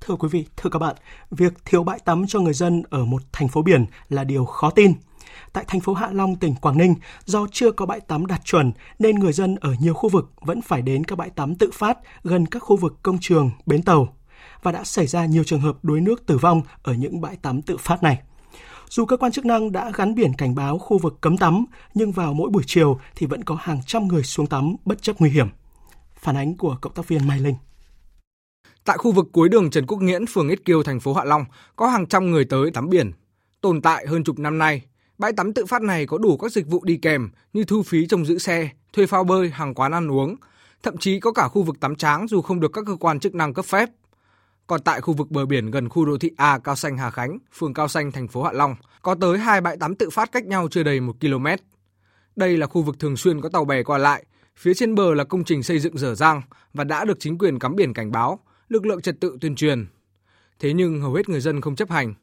[0.00, 0.96] Thưa quý vị, thưa các bạn,
[1.30, 4.70] việc thiếu bãi tắm cho người dân ở một thành phố biển là điều khó
[4.70, 4.92] tin.
[5.52, 8.72] Tại thành phố Hạ Long, tỉnh Quảng Ninh, do chưa có bãi tắm đạt chuẩn
[8.98, 11.98] nên người dân ở nhiều khu vực vẫn phải đến các bãi tắm tự phát
[12.22, 14.16] gần các khu vực công trường, bến tàu
[14.62, 17.62] và đã xảy ra nhiều trường hợp đuối nước tử vong ở những bãi tắm
[17.62, 18.22] tự phát này.
[18.88, 21.64] Dù cơ quan chức năng đã gắn biển cảnh báo khu vực cấm tắm,
[21.94, 25.16] nhưng vào mỗi buổi chiều thì vẫn có hàng trăm người xuống tắm bất chấp
[25.18, 25.48] nguy hiểm.
[26.16, 27.54] Phản ánh của cộng tác viên Mai Linh.
[28.84, 31.44] Tại khu vực cuối đường Trần Quốc Nghĩễn, phường Ít Kiêu, thành phố Hạ Long,
[31.76, 33.12] có hàng trăm người tới tắm biển.
[33.60, 34.82] Tồn tại hơn chục năm nay,
[35.18, 38.06] bãi tắm tự phát này có đủ các dịch vụ đi kèm như thu phí
[38.06, 40.36] trông giữ xe, thuê phao bơi, hàng quán ăn uống.
[40.82, 43.34] Thậm chí có cả khu vực tắm tráng dù không được các cơ quan chức
[43.34, 43.88] năng cấp phép.
[44.66, 47.38] Còn tại khu vực bờ biển gần khu đô thị A Cao Xanh Hà Khánh,
[47.52, 50.46] phường Cao Xanh, thành phố Hạ Long, có tới hai bãi tắm tự phát cách
[50.46, 51.46] nhau chưa đầy một km.
[52.36, 54.24] Đây là khu vực thường xuyên có tàu bè qua lại,
[54.56, 56.42] phía trên bờ là công trình xây dựng dở dang
[56.74, 58.38] và đã được chính quyền cắm biển cảnh báo,
[58.68, 59.86] lực lượng trật tự tuyên truyền.
[60.58, 62.14] Thế nhưng hầu hết người dân không chấp hành.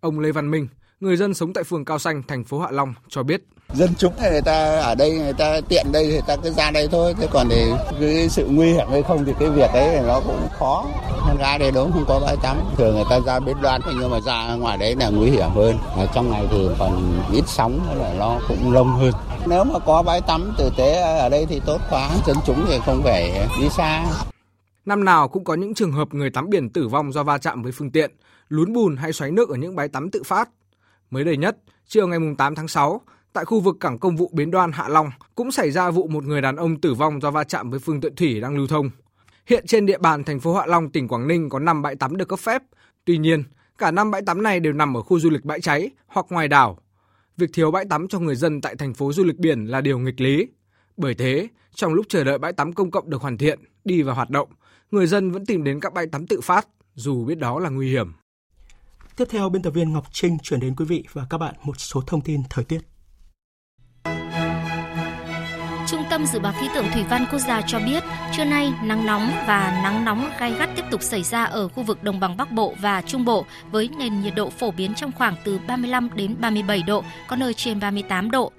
[0.00, 0.68] Ông Lê Văn Minh,
[1.00, 3.42] người dân sống tại phường Cao Xanh, thành phố Hạ Long cho biết.
[3.72, 6.50] Dân chúng này người ta ở đây người ta tiện đây thì người ta cứ
[6.50, 7.14] ra đây thôi.
[7.18, 10.48] Thế còn để cái sự nguy hiểm hay không thì cái việc đấy nó cũng
[10.58, 10.86] khó.
[11.40, 12.56] Ra đây đúng không có bãi tắm.
[12.76, 15.76] Thường người ta ra bến đoan nhưng mà ra ngoài đấy là nguy hiểm hơn.
[15.96, 19.12] Ở trong này thì còn ít sóng là nó cũng lông hơn.
[19.46, 22.10] Nếu mà có bãi tắm tử tế ở đây thì tốt quá.
[22.26, 24.06] Dân chúng thì không phải đi xa.
[24.84, 27.62] Năm nào cũng có những trường hợp người tắm biển tử vong do va chạm
[27.62, 28.10] với phương tiện,
[28.48, 30.48] lún bùn hay xoáy nước ở những bãi tắm tự phát.
[31.10, 31.56] Mới đây nhất,
[31.86, 33.00] chiều ngày 8 tháng 6,
[33.32, 36.24] tại khu vực cảng công vụ Bến Đoan Hạ Long cũng xảy ra vụ một
[36.24, 38.90] người đàn ông tử vong do va chạm với phương tiện thủy đang lưu thông.
[39.46, 42.16] Hiện trên địa bàn thành phố Hạ Long, tỉnh Quảng Ninh có 5 bãi tắm
[42.16, 42.62] được cấp phép.
[43.04, 43.44] Tuy nhiên,
[43.78, 46.48] cả năm bãi tắm này đều nằm ở khu du lịch bãi cháy hoặc ngoài
[46.48, 46.78] đảo.
[47.36, 49.98] Việc thiếu bãi tắm cho người dân tại thành phố du lịch biển là điều
[49.98, 50.48] nghịch lý.
[50.96, 54.14] Bởi thế, trong lúc chờ đợi bãi tắm công cộng được hoàn thiện, đi vào
[54.14, 54.48] hoạt động,
[54.90, 57.90] người dân vẫn tìm đến các bãi tắm tự phát, dù biết đó là nguy
[57.90, 58.12] hiểm.
[59.20, 61.80] Tiếp theo, biên tập viên Ngọc Trinh chuyển đến quý vị và các bạn một
[61.80, 62.80] số thông tin thời tiết.
[65.88, 68.02] Trung tâm Dự báo Khí tượng Thủy văn Quốc gia cho biết,
[68.36, 71.82] trưa nay nắng nóng và nắng nóng gai gắt tiếp tục xảy ra ở khu
[71.82, 75.12] vực đồng bằng Bắc Bộ và Trung Bộ với nền nhiệt độ phổ biến trong
[75.12, 78.52] khoảng từ 35 đến 37 độ, có nơi trên 38 độ.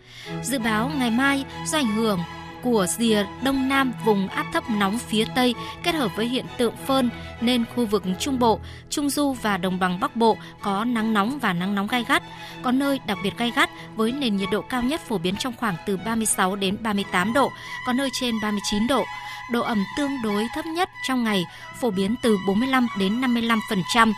[0.44, 2.20] Dự báo ngày mai do ảnh hưởng
[2.64, 6.76] của rìa đông nam vùng áp thấp nóng phía Tây kết hợp với hiện tượng
[6.88, 7.10] phơn
[7.42, 8.60] nên khu vực Trung Bộ,
[8.90, 12.24] Trung Du và Đồng bằng Bắc Bộ có nắng nóng và nắng nóng gai gắt,
[12.62, 15.54] có nơi đặc biệt gai gắt với nền nhiệt độ cao nhất phổ biến trong
[15.58, 17.52] khoảng từ 36 đến 38 độ,
[17.88, 19.04] có nơi trên 39 độ.
[19.52, 21.46] Độ ẩm tương đối thấp nhất trong ngày
[21.82, 24.14] phổ biến từ 45 đến 55%.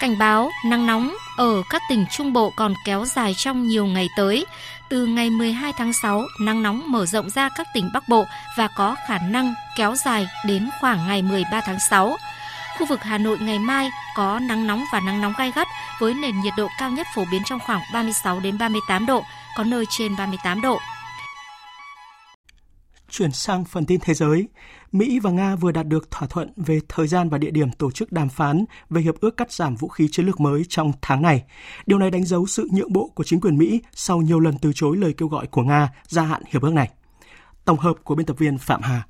[0.00, 4.08] Cảnh báo nắng nóng ở các tỉnh Trung Bộ còn kéo dài trong nhiều ngày
[4.16, 4.46] tới.
[4.88, 8.26] Từ ngày 12 tháng 6, nắng nóng mở rộng ra các tỉnh Bắc Bộ
[8.56, 12.16] và có khả năng kéo dài đến khoảng ngày 13 tháng 6.
[12.78, 15.66] Khu vực Hà Nội ngày mai có nắng nóng và nắng nóng gai gắt
[16.00, 19.24] với nền nhiệt độ cao nhất phổ biến trong khoảng 36 đến 38 độ,
[19.56, 20.78] có nơi trên 38 độ.
[23.18, 24.48] Chuyển sang phần tin thế giới,
[24.92, 27.90] Mỹ và Nga vừa đạt được thỏa thuận về thời gian và địa điểm tổ
[27.90, 31.22] chức đàm phán về hiệp ước cắt giảm vũ khí chiến lược mới trong tháng
[31.22, 31.42] này.
[31.86, 34.72] Điều này đánh dấu sự nhượng bộ của chính quyền Mỹ sau nhiều lần từ
[34.74, 36.90] chối lời kêu gọi của Nga gia hạn hiệp ước này.
[37.64, 39.02] Tổng hợp của biên tập viên Phạm Hà.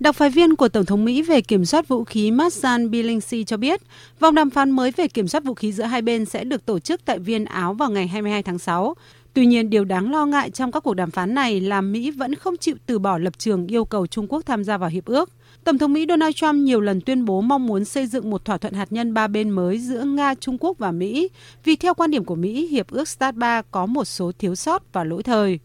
[0.00, 3.56] Đặc phái viên của Tổng thống Mỹ về kiểm soát vũ khí Marzan Billingsley cho
[3.56, 3.80] biết,
[4.20, 6.78] vòng đàm phán mới về kiểm soát vũ khí giữa hai bên sẽ được tổ
[6.78, 8.94] chức tại Viên, Áo vào ngày 22 tháng 6.
[9.38, 12.34] Tuy nhiên, điều đáng lo ngại trong các cuộc đàm phán này là Mỹ vẫn
[12.34, 15.30] không chịu từ bỏ lập trường yêu cầu Trung Quốc tham gia vào hiệp ước.
[15.64, 18.58] Tổng thống Mỹ Donald Trump nhiều lần tuyên bố mong muốn xây dựng một thỏa
[18.58, 21.28] thuận hạt nhân ba bên mới giữa Nga, Trung Quốc và Mỹ,
[21.64, 24.92] vì theo quan điểm của Mỹ, hiệp ước START 3 có một số thiếu sót
[24.92, 25.58] và lỗi thời.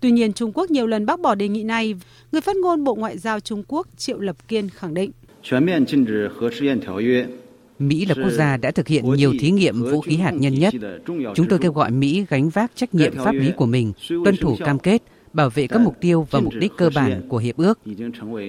[0.00, 1.94] Tuy nhiên, Trung Quốc nhiều lần bác bỏ đề nghị này.
[2.32, 5.10] Người phát ngôn Bộ Ngoại giao Trung Quốc Triệu Lập Kiên khẳng định.
[7.88, 10.74] Mỹ là quốc gia đã thực hiện nhiều thí nghiệm vũ khí hạt nhân nhất.
[11.34, 14.56] Chúng tôi kêu gọi Mỹ gánh vác trách nhiệm pháp lý của mình, tuân thủ
[14.64, 15.02] cam kết,
[15.32, 17.78] bảo vệ các mục tiêu và mục đích cơ bản của hiệp ước.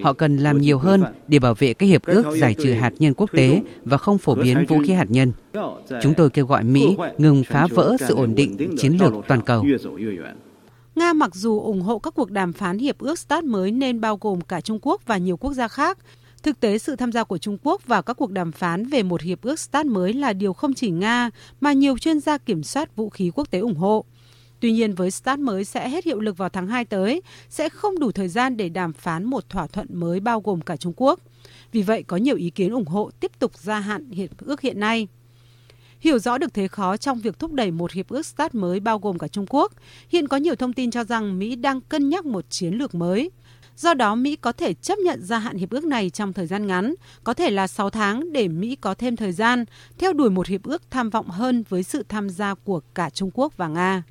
[0.03, 3.13] Họ cần làm nhiều hơn để bảo vệ các hiệp ước giải trừ hạt nhân
[3.13, 5.31] quốc tế và không phổ biến vũ khí hạt nhân.
[6.01, 9.65] Chúng tôi kêu gọi Mỹ ngừng phá vỡ sự ổn định chiến lược toàn cầu.
[10.95, 14.17] Nga mặc dù ủng hộ các cuộc đàm phán hiệp ước START mới nên bao
[14.21, 15.97] gồm cả Trung Quốc và nhiều quốc gia khác,
[16.43, 19.21] Thực tế, sự tham gia của Trung Quốc vào các cuộc đàm phán về một
[19.21, 21.29] hiệp ước START mới là điều không chỉ Nga
[21.61, 24.05] mà nhiều chuyên gia kiểm soát vũ khí quốc tế ủng hộ.
[24.59, 27.99] Tuy nhiên, với START mới sẽ hết hiệu lực vào tháng 2 tới, sẽ không
[27.99, 31.19] đủ thời gian để đàm phán một thỏa thuận mới bao gồm cả Trung Quốc.
[31.71, 34.79] Vì vậy, có nhiều ý kiến ủng hộ tiếp tục gia hạn hiệp ước hiện
[34.79, 35.07] nay.
[35.99, 38.99] Hiểu rõ được thế khó trong việc thúc đẩy một hiệp ước START mới bao
[38.99, 39.71] gồm cả Trung Quốc,
[40.09, 43.31] hiện có nhiều thông tin cho rằng Mỹ đang cân nhắc một chiến lược mới–
[43.75, 46.67] Do đó, Mỹ có thể chấp nhận gia hạn hiệp ước này trong thời gian
[46.67, 46.93] ngắn,
[47.23, 49.65] có thể là 6 tháng để Mỹ có thêm thời gian
[49.97, 53.31] theo đuổi một hiệp ước tham vọng hơn với sự tham gia của cả Trung
[53.33, 54.03] Quốc và Nga.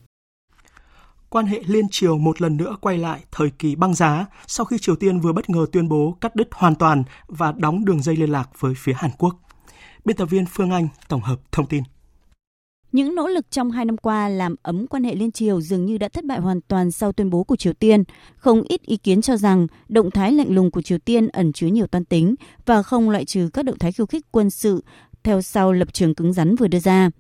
[1.28, 4.78] Quan hệ liên triều một lần nữa quay lại thời kỳ băng giá sau khi
[4.78, 8.16] Triều Tiên vừa bất ngờ tuyên bố cắt đứt hoàn toàn và đóng đường dây
[8.16, 9.36] liên lạc với phía Hàn Quốc.
[10.04, 11.82] Biên tập viên Phương Anh tổng hợp thông tin.
[12.92, 15.98] Những nỗ lực trong hai năm qua làm ấm quan hệ liên triều dường như
[15.98, 18.04] đã thất bại hoàn toàn sau tuyên bố của Triều Tiên.
[18.36, 21.66] Không ít ý kiến cho rằng động thái lạnh lùng của Triều Tiên ẩn chứa
[21.66, 22.34] nhiều toan tính
[22.66, 24.84] và không loại trừ các động thái khiêu khích quân sự
[25.22, 27.10] theo sau lập trường cứng rắn vừa đưa ra.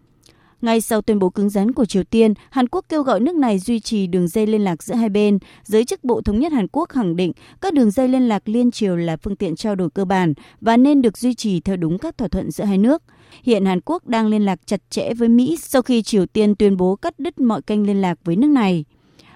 [0.62, 3.58] Ngay sau tuyên bố cứng rắn của Triều Tiên, Hàn Quốc kêu gọi nước này
[3.58, 5.38] duy trì đường dây liên lạc giữa hai bên.
[5.64, 8.70] Giới chức Bộ Thống nhất Hàn Quốc khẳng định các đường dây liên lạc liên
[8.70, 11.98] triều là phương tiện trao đổi cơ bản và nên được duy trì theo đúng
[11.98, 13.02] các thỏa thuận giữa hai nước.
[13.42, 16.76] Hiện Hàn Quốc đang liên lạc chặt chẽ với Mỹ sau khi Triều Tiên tuyên
[16.76, 18.84] bố cắt đứt mọi kênh liên lạc với nước này.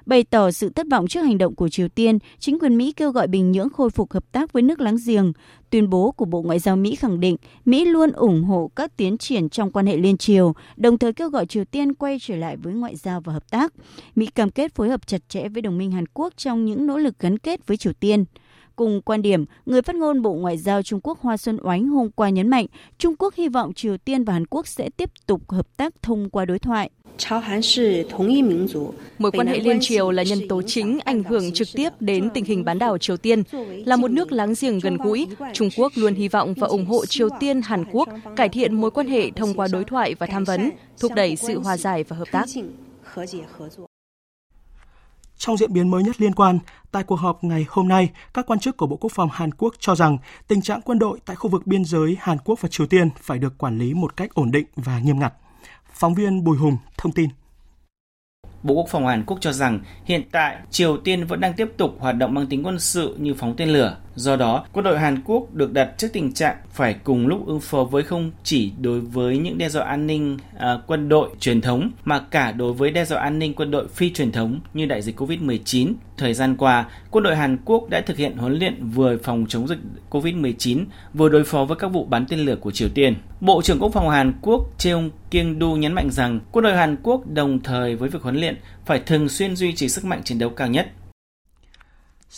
[0.06, 3.10] Bày tỏ sự thất vọng trước hành động của Triều Tiên, chính quyền Mỹ kêu
[3.10, 5.32] gọi Bình Nhưỡng khôi phục hợp tác với nước láng giềng.
[5.70, 9.18] Tuyên bố của Bộ Ngoại giao Mỹ khẳng định Mỹ luôn ủng hộ các tiến
[9.18, 12.56] triển trong quan hệ liên triều, đồng thời kêu gọi Triều Tiên quay trở lại
[12.56, 13.72] với ngoại giao và hợp tác.
[14.14, 16.98] Mỹ cam kết phối hợp chặt chẽ với đồng minh Hàn Quốc trong những nỗ
[16.98, 18.24] lực gắn kết với Triều Tiên.
[18.76, 22.10] Cùng quan điểm, người phát ngôn Bộ Ngoại giao Trung Quốc Hoa Xuân Oánh hôm
[22.10, 22.66] qua nhấn mạnh
[22.98, 26.30] Trung Quốc hy vọng Triều Tiên và Hàn Quốc sẽ tiếp tục hợp tác thông
[26.30, 26.90] qua đối thoại.
[29.18, 32.44] Mối quan hệ liên triều là nhân tố chính ảnh hưởng trực tiếp đến tình
[32.44, 33.42] hình bán đảo Triều Tiên.
[33.86, 37.06] Là một nước láng giềng gần gũi, Trung Quốc luôn hy vọng và ủng hộ
[37.06, 40.44] Triều Tiên, Hàn Quốc cải thiện mối quan hệ thông qua đối thoại và tham
[40.44, 40.70] vấn,
[41.00, 42.46] thúc đẩy sự hòa giải và hợp tác.
[45.38, 46.58] Trong diễn biến mới nhất liên quan,
[46.92, 49.74] tại cuộc họp ngày hôm nay, các quan chức của Bộ Quốc phòng Hàn Quốc
[49.78, 50.18] cho rằng
[50.48, 53.38] tình trạng quân đội tại khu vực biên giới Hàn Quốc và Triều Tiên phải
[53.38, 55.34] được quản lý một cách ổn định và nghiêm ngặt.
[55.92, 57.30] Phóng viên Bùi Hùng thông tin.
[58.62, 61.96] Bộ Quốc phòng Hàn Quốc cho rằng hiện tại Triều Tiên vẫn đang tiếp tục
[61.98, 63.96] hoạt động mang tính quân sự như phóng tên lửa.
[64.16, 67.60] Do đó, quân đội Hàn Quốc được đặt trước tình trạng phải cùng lúc ứng
[67.60, 71.60] phó với không chỉ đối với những đe dọa an ninh à, quân đội truyền
[71.60, 74.86] thống mà cả đối với đe dọa an ninh quân đội phi truyền thống như
[74.86, 75.92] đại dịch Covid-19.
[76.16, 79.68] Thời gian qua, quân đội Hàn Quốc đã thực hiện huấn luyện vừa phòng chống
[79.68, 79.78] dịch
[80.10, 83.14] Covid-19 vừa đối phó với các vụ bắn tên lửa của Triều Tiên.
[83.40, 86.96] Bộ trưởng Quốc phòng Hàn Quốc Cheong Kyung Du nhấn mạnh rằng quân đội Hàn
[87.02, 88.56] Quốc đồng thời với việc huấn luyện
[88.86, 90.86] phải thường xuyên duy trì sức mạnh chiến đấu cao nhất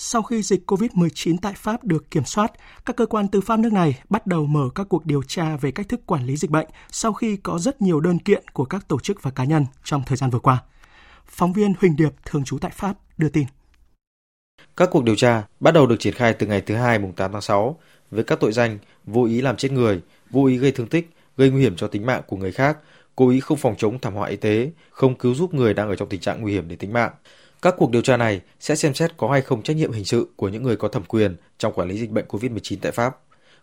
[0.01, 2.53] sau khi dịch COVID-19 tại Pháp được kiểm soát,
[2.87, 5.71] các cơ quan tư pháp nước này bắt đầu mở các cuộc điều tra về
[5.71, 8.89] cách thức quản lý dịch bệnh sau khi có rất nhiều đơn kiện của các
[8.89, 10.63] tổ chức và cá nhân trong thời gian vừa qua.
[11.27, 13.47] Phóng viên Huỳnh Điệp, thường trú tại Pháp, đưa tin.
[14.77, 17.33] Các cuộc điều tra bắt đầu được triển khai từ ngày thứ Hai mùng 8
[17.33, 17.79] tháng 6
[18.11, 21.51] với các tội danh vô ý làm chết người, vô ý gây thương tích, gây
[21.51, 22.79] nguy hiểm cho tính mạng của người khác,
[23.17, 25.97] cố ý không phòng chống thảm họa y tế, không cứu giúp người đang ở
[25.97, 27.13] trong tình trạng nguy hiểm đến tính mạng,
[27.63, 30.27] các cuộc điều tra này sẽ xem xét có hay không trách nhiệm hình sự
[30.37, 33.17] của những người có thẩm quyền trong quản lý dịch bệnh COVID-19 tại Pháp.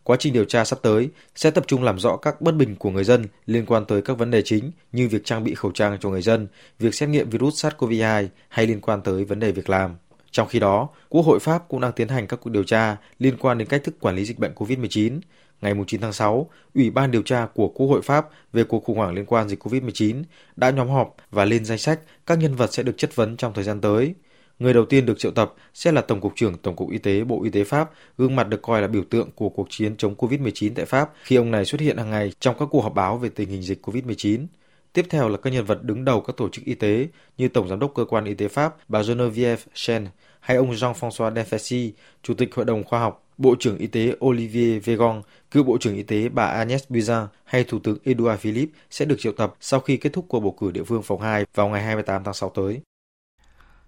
[0.04, 2.90] Quá trình điều tra sắp tới sẽ tập trung làm rõ các bất bình của
[2.92, 5.98] người dân liên quan tới các vấn đề chính như việc trang bị khẩu trang
[6.02, 6.48] cho người dân,
[6.80, 9.96] việc xét nghiệm virus SARS-CoV-2 hay liên quan tới vấn đề việc làm.
[10.32, 13.38] Trong khi đó, Quốc hội Pháp cũng đang tiến hành các cuộc điều tra liên
[13.38, 15.20] quan đến cách thức quản lý dịch bệnh COVID-19,
[15.62, 18.98] ngày 9 tháng 6, Ủy ban điều tra của Quốc hội Pháp về cuộc khủng
[18.98, 20.24] hoảng liên quan dịch COVID-19
[20.56, 23.54] đã nhóm họp và lên danh sách các nhân vật sẽ được chất vấn trong
[23.54, 24.14] thời gian tới.
[24.60, 27.24] Người đầu tiên được triệu tập sẽ là Tổng cục trưởng Tổng cục Y tế
[27.24, 30.16] Bộ Y tế Pháp, gương mặt được coi là biểu tượng của cuộc chiến chống
[30.16, 33.18] COVID-19 tại Pháp khi ông này xuất hiện hàng ngày trong các cuộc họp báo
[33.18, 34.46] về tình hình dịch COVID-19.
[34.94, 37.68] Tiếp theo là các nhân vật đứng đầu các tổ chức y tế như Tổng
[37.68, 40.08] giám đốc cơ quan y tế Pháp bà Geneviève Chen
[40.40, 41.92] hay ông Jean-François Defessy,
[42.24, 45.22] Chủ tịch Hội đồng Khoa học Bộ trưởng Y tế Olivier Véran,
[45.52, 49.16] cựu Bộ trưởng Y tế bà Agnès Buzyn hay Thủ tướng Edouard Philippe sẽ được
[49.20, 51.84] triệu tập sau khi kết thúc cuộc bầu cử địa phương vòng 2 vào ngày
[51.84, 52.82] 28 tháng 6 tới.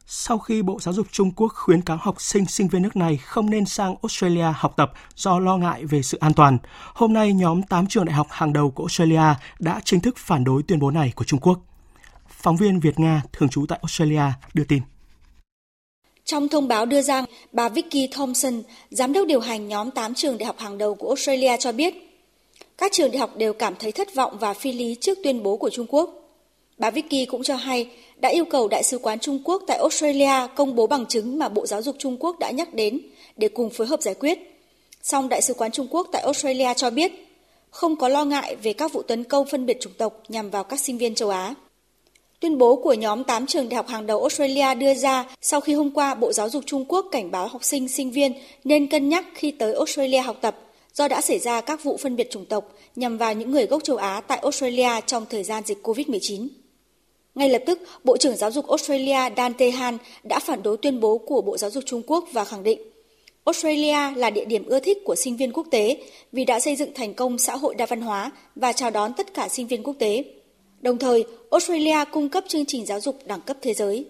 [0.05, 3.17] Sau khi Bộ Giáo dục Trung Quốc khuyến cáo học sinh sinh viên nước này
[3.17, 6.57] không nên sang Australia học tập do lo ngại về sự an toàn,
[6.93, 10.43] hôm nay nhóm 8 trường đại học hàng đầu của Australia đã chính thức phản
[10.43, 11.59] đối tuyên bố này của Trung Quốc.
[12.29, 14.23] Phóng viên Việt Nga thường trú tại Australia
[14.53, 14.83] đưa tin.
[16.27, 18.61] Trong thông báo đưa ra, bà Vicky Thompson,
[18.91, 21.93] giám đốc điều hành nhóm 8 trường đại học hàng đầu của Australia cho biết,
[22.77, 25.57] các trường đại học đều cảm thấy thất vọng và phi lý trước tuyên bố
[25.57, 26.09] của Trung Quốc.
[26.77, 30.47] Bà Vicky cũng cho hay đã yêu cầu Đại sứ quán Trung Quốc tại Australia
[30.55, 32.99] công bố bằng chứng mà Bộ Giáo dục Trung Quốc đã nhắc đến
[33.37, 34.39] để cùng phối hợp giải quyết.
[35.03, 37.11] Song Đại sứ quán Trung Quốc tại Australia cho biết
[37.69, 40.63] không có lo ngại về các vụ tấn công phân biệt chủng tộc nhằm vào
[40.63, 41.55] các sinh viên châu Á.
[42.39, 45.73] Tuyên bố của nhóm 8 trường đại học hàng đầu Australia đưa ra sau khi
[45.73, 48.33] hôm qua Bộ Giáo dục Trung Quốc cảnh báo học sinh, sinh viên
[48.63, 50.57] nên cân nhắc khi tới Australia học tập
[50.93, 53.83] do đã xảy ra các vụ phân biệt chủng tộc nhằm vào những người gốc
[53.83, 56.47] châu Á tại Australia trong thời gian dịch COVID-19.
[57.35, 61.17] Ngay lập tức, Bộ trưởng Giáo dục Australia Dan Tehan đã phản đối tuyên bố
[61.17, 62.79] của Bộ Giáo dục Trung Quốc và khẳng định
[63.45, 65.97] Australia là địa điểm ưa thích của sinh viên quốc tế
[66.31, 69.33] vì đã xây dựng thành công xã hội đa văn hóa và chào đón tất
[69.33, 70.23] cả sinh viên quốc tế.
[70.81, 74.09] Đồng thời, Australia cung cấp chương trình giáo dục đẳng cấp thế giới.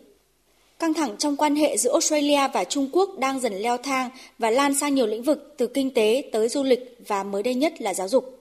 [0.80, 4.10] Căng thẳng trong quan hệ giữa Australia và Trung Quốc đang dần leo thang
[4.40, 7.56] và lan sang nhiều lĩnh vực từ kinh tế tới du lịch và mới đây
[7.56, 8.40] nhất là giáo dục.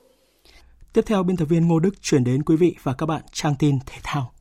[0.92, 3.54] Tiếp theo, biên tập viên Ngô Đức chuyển đến quý vị và các bạn trang
[3.58, 4.32] tin thể thao.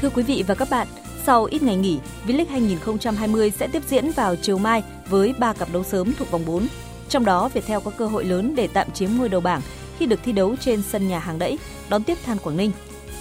[0.00, 0.86] Thưa quý vị và các bạn,
[1.26, 5.72] sau ít ngày nghỉ, V-League 2020 sẽ tiếp diễn vào chiều mai với 3 cặp
[5.72, 6.66] đấu sớm thuộc vòng 4.
[7.08, 9.60] Trong đó, Viettel có cơ hội lớn để tạm chiếm ngôi đầu bảng
[9.98, 12.70] khi được thi đấu trên sân nhà hàng đẫy, đón tiếp Than Quảng Ninh.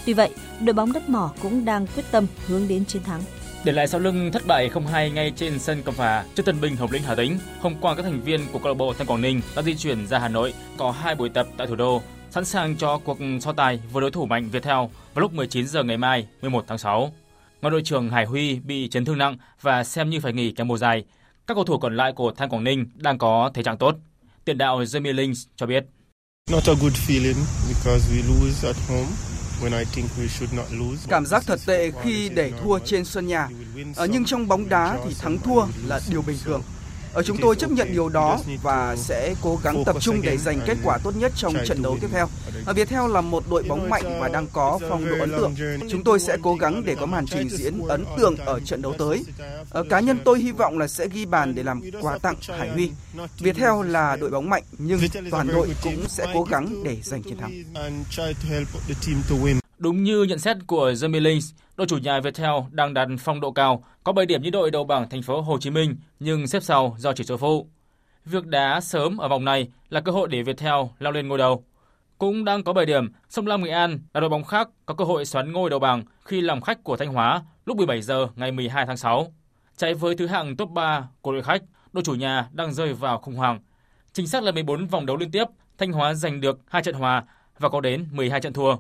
[0.06, 0.30] Tuy vậy,
[0.62, 3.22] đội bóng đất mỏ cũng đang quyết tâm hướng đến chiến thắng.
[3.64, 6.62] Để lại sau lưng thất bại không hay ngay trên sân Cẩm Phả trước Tân
[6.62, 9.08] Binh Hồng Lĩnh Hà Tĩnh, hôm qua các thành viên của câu lạc bộ Than
[9.08, 12.02] Quảng Ninh đã di chuyển ra Hà Nội có hai buổi tập tại thủ đô,
[12.30, 14.76] sẵn sàng cho cuộc so tài với đối thủ mạnh Viettel
[15.14, 17.12] vào lúc 19 giờ ngày mai, 11 tháng 6.
[17.62, 20.64] Ngoài đội trưởng Hải Huy bị chấn thương nặng và xem như phải nghỉ cả
[20.64, 21.04] mùa dài,
[21.48, 23.96] các cầu thủ còn lại của Than Quảng Ninh đang có thể trạng tốt.
[24.46, 25.86] Tiền đạo Jamie Linh cho biết.
[26.52, 27.38] Not a good feeling
[27.68, 29.08] because we lose at home.
[31.10, 33.50] Cảm giác thật tệ khi để thua trên sân nhà.
[33.96, 36.62] À, nhưng trong bóng đá thì thắng thua là điều bình thường.
[37.18, 40.60] Ở chúng tôi chấp nhận điều đó và sẽ cố gắng tập trung để giành
[40.66, 42.28] kết quả tốt nhất trong trận đấu tiếp theo.
[42.66, 45.56] Ở Viettel là một đội bóng mạnh và đang có phong độ ấn tượng.
[45.90, 48.94] Chúng tôi sẽ cố gắng để có màn trình diễn ấn tượng ở trận đấu
[48.98, 49.24] tới.
[49.70, 52.70] Ở cá nhân tôi hy vọng là sẽ ghi bàn để làm quà tặng Hải
[52.70, 52.92] Huy.
[53.40, 55.00] Viettel là đội bóng mạnh nhưng
[55.32, 57.64] toàn đội cũng sẽ cố gắng để giành chiến thắng.
[59.80, 63.52] Đúng như nhận xét của Jamie Lins, đội chủ nhà Viettel đang đặt phong độ
[63.52, 66.60] cao, có 7 điểm như đội đầu bảng thành phố Hồ Chí Minh nhưng xếp
[66.64, 67.68] sau do chỉ số phụ.
[68.26, 71.64] Việc đá sớm ở vòng này là cơ hội để Viettel lao lên ngôi đầu.
[72.18, 75.06] Cũng đang có 7 điểm, Sông Lam Nghệ An là đội bóng khác có cơ
[75.06, 78.52] hội xoắn ngôi đầu bảng khi làm khách của Thanh Hóa lúc 17 giờ ngày
[78.52, 79.34] 12 tháng 6.
[79.78, 81.64] Chạy với thứ hạng top 3 của đội khách,
[81.94, 83.60] đội chủ nhà đang rơi vào khủng hoảng.
[84.14, 85.46] Chính xác là 14 vòng đấu liên tiếp,
[85.78, 87.24] Thanh Hóa giành được 2 trận hòa
[87.60, 88.76] và có đến 12 trận thua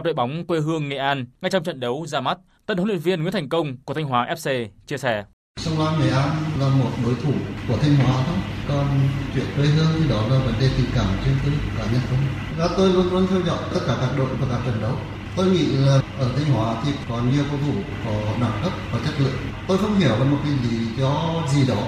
[0.00, 2.38] gặp đội bóng quê hương Nghệ An ngay trong trận đấu ra mắt.
[2.66, 5.24] Tân huấn luyện viên Nguyễn Thành Công của Thanh Hóa FC chia sẻ.
[5.60, 6.30] Sông Lam Nghệ An
[6.60, 7.32] là một đối thủ
[7.68, 8.36] của Thanh Hóa thôi.
[8.68, 8.86] Còn
[9.34, 12.18] chuyện quê hương thì đó là vấn đề tình cảm trên tư cá nhân không.
[12.58, 14.96] Và tôi luôn luôn theo dõi tất cả các đội và các trận đấu.
[15.36, 17.74] Tôi nghĩ là ở Thanh Hóa thì có nhiều cầu thủ,
[18.04, 19.38] có đẳng cấp và chất lượng.
[19.68, 21.82] Tôi không hiểu là một cái lý do gì đó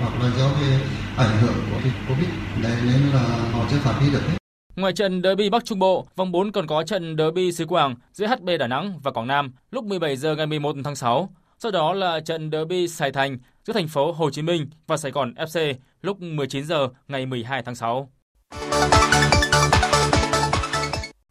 [0.00, 0.70] hoặc là do cái
[1.16, 2.28] ảnh hưởng của cái Covid.
[2.62, 4.38] Đấy nên là họ chưa phát huy được hết.
[4.78, 8.26] Ngoài trận derby Bắc Trung Bộ, vòng 4 còn có trận derby xứ Quảng giữa
[8.26, 11.28] HB Đà Nẵng và Quảng Nam lúc 17 giờ ngày 11 tháng 6.
[11.58, 15.12] Sau đó là trận derby Sài Thành giữa thành phố Hồ Chí Minh và Sài
[15.12, 18.10] Gòn FC lúc 19 giờ ngày 12 tháng 6.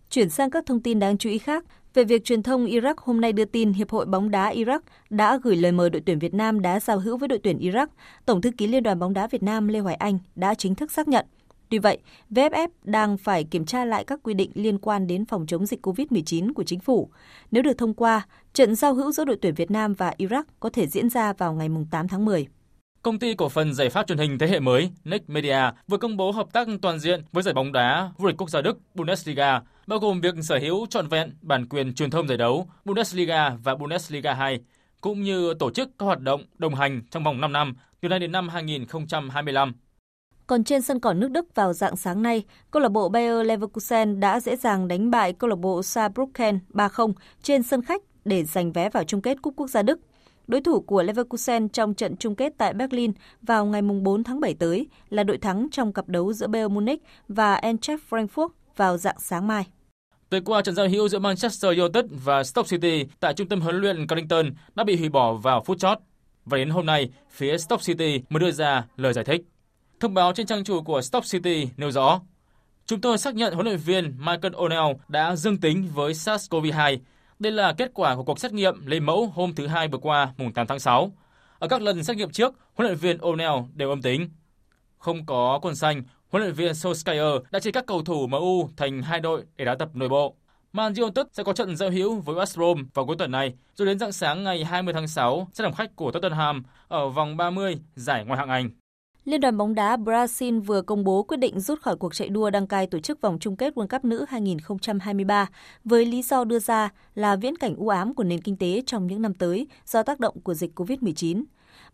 [0.10, 3.22] Chuyển sang các thông tin đáng chú ý khác, về việc truyền thông Iraq hôm
[3.22, 4.80] nay đưa tin Hiệp hội bóng đá Iraq
[5.10, 7.88] đã gửi lời mời đội tuyển Việt Nam đá giao hữu với đội tuyển Iraq,
[8.26, 10.92] Tổng thư ký Liên đoàn bóng đá Việt Nam Lê Hoài Anh đã chính thức
[10.92, 11.26] xác nhận.
[11.70, 11.98] Tuy vậy,
[12.30, 15.88] VFF đang phải kiểm tra lại các quy định liên quan đến phòng chống dịch
[15.88, 17.10] COVID-19 của chính phủ.
[17.52, 20.70] Nếu được thông qua, trận giao hữu giữa đội tuyển Việt Nam và Iraq có
[20.70, 22.48] thể diễn ra vào ngày 8 tháng 10.
[23.02, 26.18] Công ty cổ phần giải pháp truyền hình thế hệ mới Next Media vừa công
[26.18, 29.62] bố hợp tác toàn diện với giải bóng đá vô địch quốc gia Đức Bundesliga,
[29.88, 33.76] bao gồm việc sở hữu trọn vẹn bản quyền truyền thông giải đấu Bundesliga và
[33.76, 34.60] Bundesliga 2,
[35.02, 38.20] cũng như tổ chức các hoạt động đồng hành trong vòng 5 năm, từ nay
[38.20, 39.74] đến năm 2025.
[40.48, 44.20] Còn trên sân cỏ nước Đức vào dạng sáng nay, câu lạc bộ Bayer Leverkusen
[44.20, 48.72] đã dễ dàng đánh bại câu lạc bộ Saarbrücken 3-0 trên sân khách để giành
[48.72, 50.00] vé vào chung kết Cúp Quốc gia Đức.
[50.48, 54.54] Đối thủ của Leverkusen trong trận chung kết tại Berlin vào ngày 4 tháng 7
[54.54, 59.20] tới là đội thắng trong cặp đấu giữa Bayern Munich và Eintracht Frankfurt vào dạng
[59.20, 59.66] sáng mai.
[60.30, 63.76] Tối qua, trận giao hữu giữa Manchester United và Stoke City tại trung tâm huấn
[63.76, 65.98] luyện Carrington đã bị hủy bỏ vào phút chót.
[66.46, 69.42] Và đến hôm nay, phía Stoke City mới đưa ra lời giải thích.
[70.00, 72.20] Thông báo trên trang chủ của Stock City nêu rõ,
[72.88, 76.98] Chúng tôi xác nhận huấn luyện viên Michael O'Neill đã dương tính với SARS-CoV-2.
[77.40, 80.34] Đây là kết quả của cuộc xét nghiệm lấy mẫu hôm thứ Hai vừa qua,
[80.38, 81.12] mùng 8 tháng 6.
[81.60, 84.30] Ở các lần xét nghiệm trước, huấn luyện viên O'Neill đều âm tính.
[84.98, 89.02] Không có quần xanh, huấn luyện viên Solskjaer đã chia các cầu thủ MU thành
[89.02, 90.36] hai đội để đá tập nội bộ.
[90.74, 93.86] Man United sẽ có trận giao hữu với West Brom vào cuối tuần này, rồi
[93.86, 97.78] đến dạng sáng ngày 20 tháng 6 sẽ làm khách của Tottenham ở vòng 30
[97.96, 98.70] giải Ngoại hạng Anh.
[99.28, 102.50] Liên đoàn bóng đá Brazil vừa công bố quyết định rút khỏi cuộc chạy đua
[102.50, 105.50] đăng cai tổ chức vòng chung kết World Cup nữ 2023
[105.84, 109.08] với lý do đưa ra là viễn cảnh u ám của nền kinh tế trong
[109.08, 111.44] những năm tới do tác động của dịch COVID-19.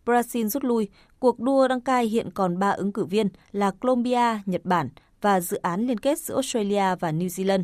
[0.06, 4.40] Brazil rút lui, cuộc đua đăng cai hiện còn 3 ứng cử viên là Colombia,
[4.46, 4.90] Nhật Bản
[5.22, 7.64] và dự án liên kết giữa Australia và New Zealand.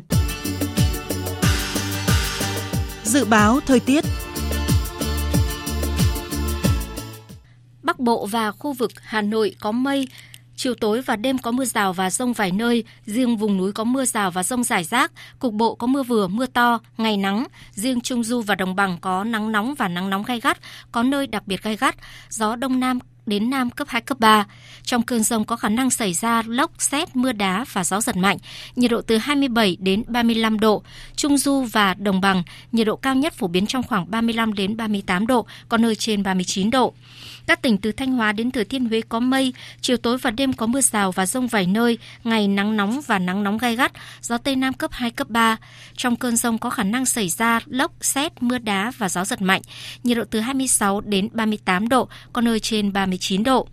[3.04, 4.04] Dự báo thời tiết
[7.90, 10.08] Bắc Bộ và khu vực Hà Nội có mây,
[10.56, 13.84] chiều tối và đêm có mưa rào và rông vài nơi, riêng vùng núi có
[13.84, 17.44] mưa rào và rông rải rác, cục bộ có mưa vừa, mưa to, ngày nắng,
[17.72, 20.58] riêng Trung Du và Đồng Bằng có nắng nóng và nắng nóng gai gắt,
[20.92, 21.96] có nơi đặc biệt gai gắt,
[22.28, 24.46] gió Đông Nam đến Nam cấp 2, cấp 3.
[24.82, 28.16] Trong cơn rông có khả năng xảy ra lốc, xét, mưa đá và gió giật
[28.16, 28.36] mạnh,
[28.76, 30.82] nhiệt độ từ 27 đến 35 độ.
[31.16, 34.76] Trung Du và Đồng Bằng, nhiệt độ cao nhất phổ biến trong khoảng 35 đến
[34.76, 36.94] 38 độ, có nơi trên 39 độ.
[37.50, 40.52] Các tỉnh từ Thanh Hóa đến Thừa Thiên Huế có mây, chiều tối và đêm
[40.52, 43.92] có mưa rào và rông vài nơi, ngày nắng nóng và nắng nóng gai gắt,
[44.22, 45.56] gió Tây Nam cấp 2, cấp 3.
[45.96, 49.42] Trong cơn rông có khả năng xảy ra lốc, xét, mưa đá và gió giật
[49.42, 49.62] mạnh,
[50.04, 53.68] nhiệt độ từ 26 đến 38 độ, có nơi trên 39 độ.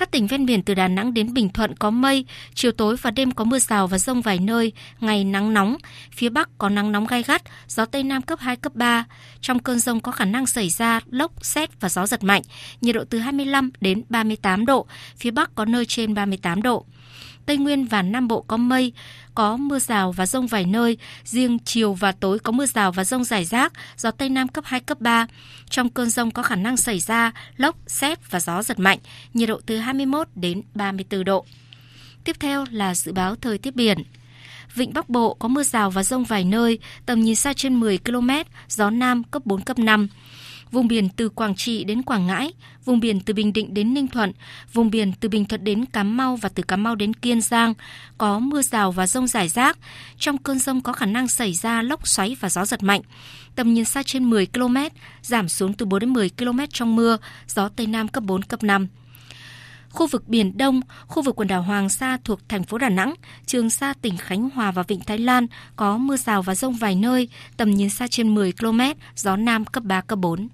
[0.00, 2.24] Các tỉnh ven biển từ Đà Nẵng đến Bình Thuận có mây,
[2.54, 5.76] chiều tối và đêm có mưa rào và rông vài nơi, ngày nắng nóng.
[6.12, 9.04] Phía Bắc có nắng nóng gai gắt, gió Tây Nam cấp 2, cấp 3.
[9.40, 12.42] Trong cơn rông có khả năng xảy ra lốc, xét và gió giật mạnh,
[12.80, 14.86] nhiệt độ từ 25 đến 38 độ,
[15.16, 16.86] phía Bắc có nơi trên 38 độ.
[17.50, 18.92] Tây Nguyên và Nam Bộ có mây,
[19.34, 23.04] có mưa rào và rông vài nơi, riêng chiều và tối có mưa rào và
[23.04, 25.26] rông rải rác, gió Tây Nam cấp 2, cấp 3.
[25.70, 28.98] Trong cơn rông có khả năng xảy ra lốc, xét và gió giật mạnh,
[29.34, 31.44] nhiệt độ từ 21 đến 34 độ.
[32.24, 33.98] Tiếp theo là dự báo thời tiết biển.
[34.74, 37.98] Vịnh Bắc Bộ có mưa rào và rông vài nơi, tầm nhìn xa trên 10
[37.98, 38.30] km,
[38.68, 40.08] gió Nam cấp 4, cấp 5
[40.70, 42.52] vùng biển từ Quảng Trị đến Quảng Ngãi,
[42.84, 44.32] vùng biển từ Bình Định đến Ninh Thuận,
[44.72, 47.74] vùng biển từ Bình Thuận đến Cà Mau và từ Cà Mau đến Kiên Giang
[48.18, 49.78] có mưa rào và rông rải rác.
[50.18, 53.02] Trong cơn rông có khả năng xảy ra lốc xoáy và gió giật mạnh.
[53.54, 54.76] Tầm nhìn xa trên 10 km,
[55.22, 57.16] giảm xuống từ 4 đến 10 km trong mưa,
[57.48, 58.88] gió Tây Nam cấp 4, cấp 5
[59.90, 63.14] khu vực Biển Đông, khu vực quần đảo Hoàng Sa thuộc thành phố Đà Nẵng,
[63.46, 65.46] Trường Sa tỉnh Khánh Hòa và Vịnh Thái Lan
[65.76, 68.80] có mưa rào và rông vài nơi, tầm nhìn xa trên 10 km,
[69.16, 70.48] gió Nam cấp 3, cấp 4.